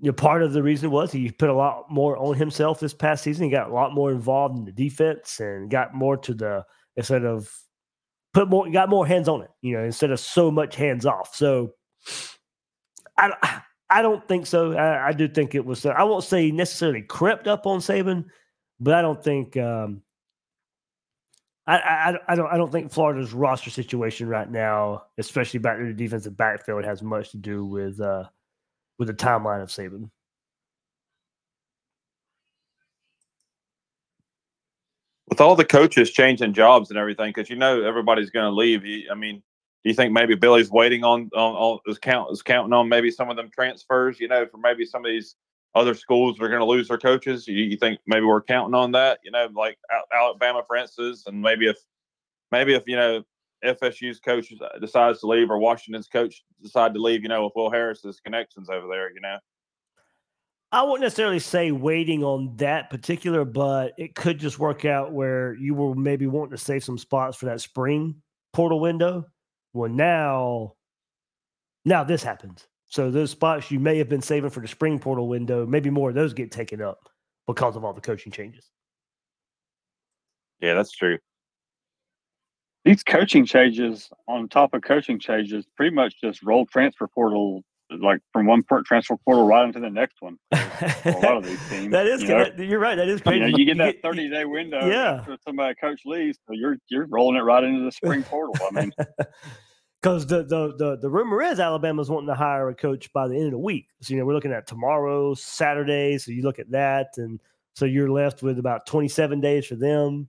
you 0.00 0.06
know, 0.06 0.14
part 0.14 0.42
of 0.42 0.54
the 0.54 0.62
reason 0.62 0.90
was 0.90 1.12
he 1.12 1.30
put 1.30 1.50
a 1.50 1.54
lot 1.54 1.90
more 1.90 2.16
on 2.16 2.34
himself 2.34 2.80
this 2.80 2.94
past 2.94 3.22
season. 3.22 3.44
He 3.44 3.50
got 3.50 3.68
a 3.68 3.74
lot 3.74 3.92
more 3.92 4.10
involved 4.10 4.56
in 4.56 4.64
the 4.64 4.72
defense 4.72 5.38
and 5.38 5.70
got 5.70 5.94
more 5.94 6.16
to 6.16 6.32
the 6.32 6.64
instead 6.96 7.26
of 7.26 7.54
put 8.32 8.48
more 8.48 8.70
got 8.70 8.88
more 8.88 9.06
hands 9.06 9.28
on 9.28 9.42
it, 9.42 9.50
you 9.60 9.76
know, 9.76 9.84
instead 9.84 10.10
of 10.10 10.18
so 10.18 10.50
much 10.50 10.76
hands 10.76 11.04
off. 11.04 11.36
So 11.36 11.74
I 13.16 13.62
I 13.90 14.00
don't 14.00 14.26
think 14.26 14.46
so. 14.46 14.72
I, 14.72 15.08
I 15.08 15.12
do 15.12 15.28
think 15.28 15.54
it 15.54 15.64
was. 15.64 15.84
I 15.84 16.02
won't 16.02 16.24
say 16.24 16.50
necessarily 16.50 17.02
crept 17.02 17.46
up 17.46 17.66
on 17.66 17.80
Saban, 17.80 18.24
but 18.80 18.94
I 18.94 19.02
don't 19.02 19.22
think. 19.22 19.56
Um, 19.56 20.02
I, 21.66 21.76
I, 21.76 22.18
I 22.28 22.34
don't 22.34 22.52
I 22.52 22.56
don't 22.56 22.72
think 22.72 22.90
Florida's 22.90 23.32
roster 23.32 23.70
situation 23.70 24.28
right 24.28 24.50
now, 24.50 25.04
especially 25.18 25.60
back 25.60 25.78
to 25.78 25.84
the 25.84 25.92
defensive 25.92 26.36
backfield, 26.36 26.84
has 26.84 27.02
much 27.02 27.30
to 27.30 27.36
do 27.36 27.64
with 27.64 28.00
uh, 28.00 28.24
with 28.98 29.08
the 29.08 29.14
timeline 29.14 29.62
of 29.62 29.68
Saban. 29.68 30.10
With 35.28 35.40
all 35.40 35.54
the 35.54 35.64
coaches 35.64 36.10
changing 36.10 36.52
jobs 36.52 36.90
and 36.90 36.98
everything, 36.98 37.30
because 37.32 37.48
you 37.48 37.56
know 37.56 37.82
everybody's 37.82 38.30
going 38.30 38.44
to 38.44 38.50
leave. 38.50 38.82
I 39.10 39.14
mean, 39.14 39.42
do 39.84 39.90
you 39.90 39.94
think 39.94 40.12
maybe 40.12 40.34
Billy's 40.34 40.70
waiting 40.70 41.04
on 41.04 41.28
on, 41.34 41.54
on 41.54 41.78
is 41.86 41.98
count 41.98 42.30
is 42.30 42.42
counting 42.42 42.72
on 42.72 42.88
maybe 42.88 43.10
some 43.10 43.30
of 43.30 43.36
them 43.36 43.50
transfers? 43.52 44.20
You 44.20 44.28
know, 44.28 44.46
for 44.46 44.58
maybe 44.58 44.84
some 44.84 45.04
of 45.04 45.10
these 45.10 45.36
other 45.74 45.94
schools 45.94 46.40
are 46.40 46.48
going 46.48 46.60
to 46.60 46.66
lose 46.66 46.88
their 46.88 46.98
coaches. 46.98 47.48
You, 47.48 47.64
you, 47.64 47.76
think 47.76 47.98
maybe 48.06 48.26
we're 48.26 48.42
counting 48.42 48.74
on 48.74 48.92
that? 48.92 49.20
You 49.24 49.30
know, 49.30 49.48
like 49.54 49.78
Alabama, 50.12 50.62
for 50.66 50.76
instance, 50.76 51.24
and 51.26 51.40
maybe 51.40 51.66
if 51.66 51.78
maybe 52.50 52.74
if 52.74 52.84
you 52.86 52.96
know 52.96 53.24
FSU's 53.64 54.20
coach 54.20 54.52
decides 54.80 55.20
to 55.20 55.26
leave 55.26 55.50
or 55.50 55.58
Washington's 55.58 56.08
coach 56.08 56.44
decide 56.62 56.94
to 56.94 57.00
leave, 57.00 57.22
you 57.22 57.28
know, 57.28 57.44
with 57.44 57.52
Will 57.56 57.70
Harris's 57.70 58.20
connections 58.20 58.68
over 58.68 58.86
there, 58.86 59.12
you 59.12 59.20
know. 59.20 59.38
I 60.70 60.82
wouldn't 60.82 61.02
necessarily 61.02 61.38
say 61.38 61.70
waiting 61.70 62.24
on 62.24 62.56
that 62.56 62.88
particular, 62.88 63.44
but 63.44 63.92
it 63.98 64.14
could 64.14 64.38
just 64.38 64.58
work 64.58 64.86
out 64.86 65.12
where 65.12 65.54
you 65.54 65.74
were 65.74 65.94
maybe 65.94 66.26
wanting 66.26 66.52
to 66.52 66.58
save 66.58 66.82
some 66.82 66.96
spots 66.96 67.36
for 67.36 67.46
that 67.46 67.60
spring 67.60 68.22
portal 68.54 68.80
window. 68.80 69.26
Well, 69.72 69.90
now, 69.90 70.74
now 71.84 72.04
this 72.04 72.22
happens. 72.22 72.66
So 72.86 73.10
those 73.10 73.30
spots 73.30 73.70
you 73.70 73.80
may 73.80 73.98
have 73.98 74.08
been 74.08 74.22
saving 74.22 74.50
for 74.50 74.60
the 74.60 74.68
spring 74.68 74.98
portal 74.98 75.28
window, 75.28 75.64
maybe 75.66 75.88
more 75.90 76.10
of 76.10 76.14
those 76.14 76.34
get 76.34 76.50
taken 76.50 76.82
up 76.82 77.08
because 77.46 77.74
of 77.76 77.84
all 77.84 77.94
the 77.94 78.00
coaching 78.00 78.32
changes. 78.32 78.70
Yeah, 80.60 80.74
that's 80.74 80.92
true 80.92 81.18
these 82.84 83.02
coaching 83.02 83.46
changes 83.46 84.10
on 84.26 84.48
top 84.48 84.74
of 84.74 84.82
coaching 84.82 85.18
changes 85.18 85.66
pretty 85.76 85.94
much 85.94 86.20
just 86.20 86.42
roll 86.42 86.66
transfer 86.66 87.06
portal 87.06 87.62
like 88.00 88.20
from 88.32 88.46
one 88.46 88.64
transfer 88.84 89.16
portal 89.24 89.46
right 89.46 89.66
into 89.66 89.80
the 89.80 89.90
next 89.90 90.16
one. 90.20 90.38
a 90.52 91.18
lot 91.22 91.36
of 91.36 91.44
these 91.44 91.60
teams. 91.68 91.90
that 91.92 92.06
is, 92.06 92.22
you 92.22 92.64
you're 92.64 92.78
right. 92.78 92.96
That 92.96 93.08
is 93.08 93.20
crazy. 93.20 93.40
You, 93.40 93.50
know, 93.50 93.58
you 93.58 93.64
get 93.64 93.78
that 93.78 94.02
30 94.02 94.30
day 94.30 94.44
window. 94.44 94.86
Yeah. 94.86 95.14
After 95.20 95.36
somebody 95.44 95.74
coach 95.74 96.02
leaves, 96.04 96.38
so 96.46 96.54
you're 96.54 96.76
you're 96.88 97.06
rolling 97.06 97.36
it 97.36 97.42
right 97.42 97.64
into 97.64 97.84
the 97.84 97.92
spring 97.92 98.22
portal. 98.22 98.54
I 98.66 98.80
mean, 98.80 98.92
because 100.02 100.26
the, 100.26 100.44
the 100.44 100.74
the 100.76 100.98
the 101.00 101.10
rumor 101.10 101.42
is 101.42 101.60
Alabama's 101.60 102.10
wanting 102.10 102.28
to 102.28 102.34
hire 102.34 102.68
a 102.68 102.74
coach 102.74 103.12
by 103.12 103.28
the 103.28 103.36
end 103.36 103.46
of 103.46 103.52
the 103.52 103.58
week. 103.58 103.88
So 104.00 104.14
you 104.14 104.20
know 104.20 104.26
we're 104.26 104.34
looking 104.34 104.52
at 104.52 104.66
tomorrow, 104.66 105.34
Saturday. 105.34 106.18
So 106.18 106.32
you 106.32 106.42
look 106.42 106.58
at 106.58 106.70
that, 106.70 107.08
and 107.16 107.40
so 107.74 107.84
you're 107.84 108.10
left 108.10 108.42
with 108.42 108.58
about 108.58 108.86
27 108.86 109.40
days 109.40 109.66
for 109.66 109.76
them 109.76 110.28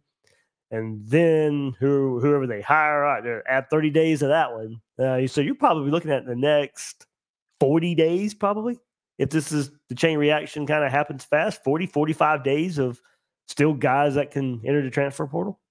and 0.73 1.07
then 1.07 1.75
who 1.79 2.19
whoever 2.19 2.47
they 2.47 2.59
hire, 2.59 3.05
uh, 3.05 3.41
add 3.47 3.69
30 3.69 3.91
days 3.91 4.23
of 4.23 4.29
that 4.29 4.51
one. 4.51 4.81
Uh, 4.97 5.27
so 5.27 5.39
you're 5.39 5.53
probably 5.53 5.91
looking 5.91 6.09
at 6.09 6.25
the 6.25 6.35
next 6.35 7.05
40 7.63 7.95
days, 7.95 8.33
probably. 8.33 8.77
If 9.17 9.29
this 9.29 9.53
is 9.53 9.71
the 9.87 9.95
chain 9.95 10.17
reaction 10.17 10.67
kind 10.67 10.83
of 10.83 10.91
happens 10.91 11.23
fast, 11.23 11.63
40, 11.63 11.85
45 11.85 12.43
days 12.43 12.77
of 12.77 12.99
still 13.47 13.73
guys 13.73 14.15
that 14.15 14.31
can 14.31 14.59
enter 14.65 14.81
the 14.81 14.89
transfer 14.89 15.25
portal. 15.25 15.61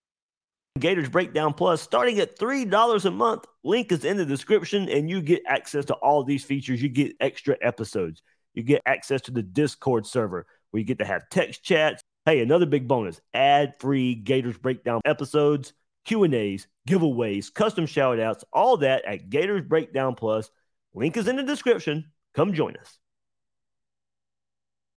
Gators 0.79 1.11
Breakdown 1.11 1.53
Plus 1.53 1.83
starting 1.83 2.19
at 2.19 2.39
$3 2.39 3.05
a 3.05 3.11
month. 3.11 3.45
Link 3.63 3.93
is 3.93 4.07
in 4.07 4.17
the 4.17 4.25
description, 4.25 4.89
and 4.89 5.11
you 5.11 5.21
get 5.21 5.43
access 5.47 5.85
to 5.85 5.95
all 5.97 6.25
these 6.25 6.43
features. 6.43 6.81
You 6.81 6.89
get 6.89 7.15
extra 7.21 7.59
episodes. 7.61 8.23
You 8.55 8.63
get 8.63 8.81
access 8.87 9.21
to 9.23 9.31
the 9.31 9.43
Discord 9.43 10.07
server 10.07 10.47
where 10.71 10.79
you 10.79 10.87
get 10.87 11.01
to 11.01 11.05
have 11.05 11.29
text 11.29 11.63
chats, 11.63 12.03
Hey, 12.25 12.41
another 12.41 12.65
big 12.65 12.89
bonus: 12.89 13.21
ad-free 13.35 14.15
Gators 14.15 14.57
breakdown 14.57 15.03
episodes, 15.05 15.75
Q 16.07 16.23
and 16.23 16.33
A's, 16.33 16.69
giveaways, 16.89 17.53
custom 17.53 17.85
shout-outs, 17.85 18.47
all 18.51 18.79
that 18.79 19.05
at 19.05 19.29
Gators 19.29 19.67
Breakdown 19.69 20.15
Plus. 20.15 20.51
Link 20.95 21.17
is 21.17 21.29
in 21.29 21.37
the 21.37 21.43
description. 21.43 22.13
Come 22.35 22.53
join 22.53 22.77
us. 22.77 22.99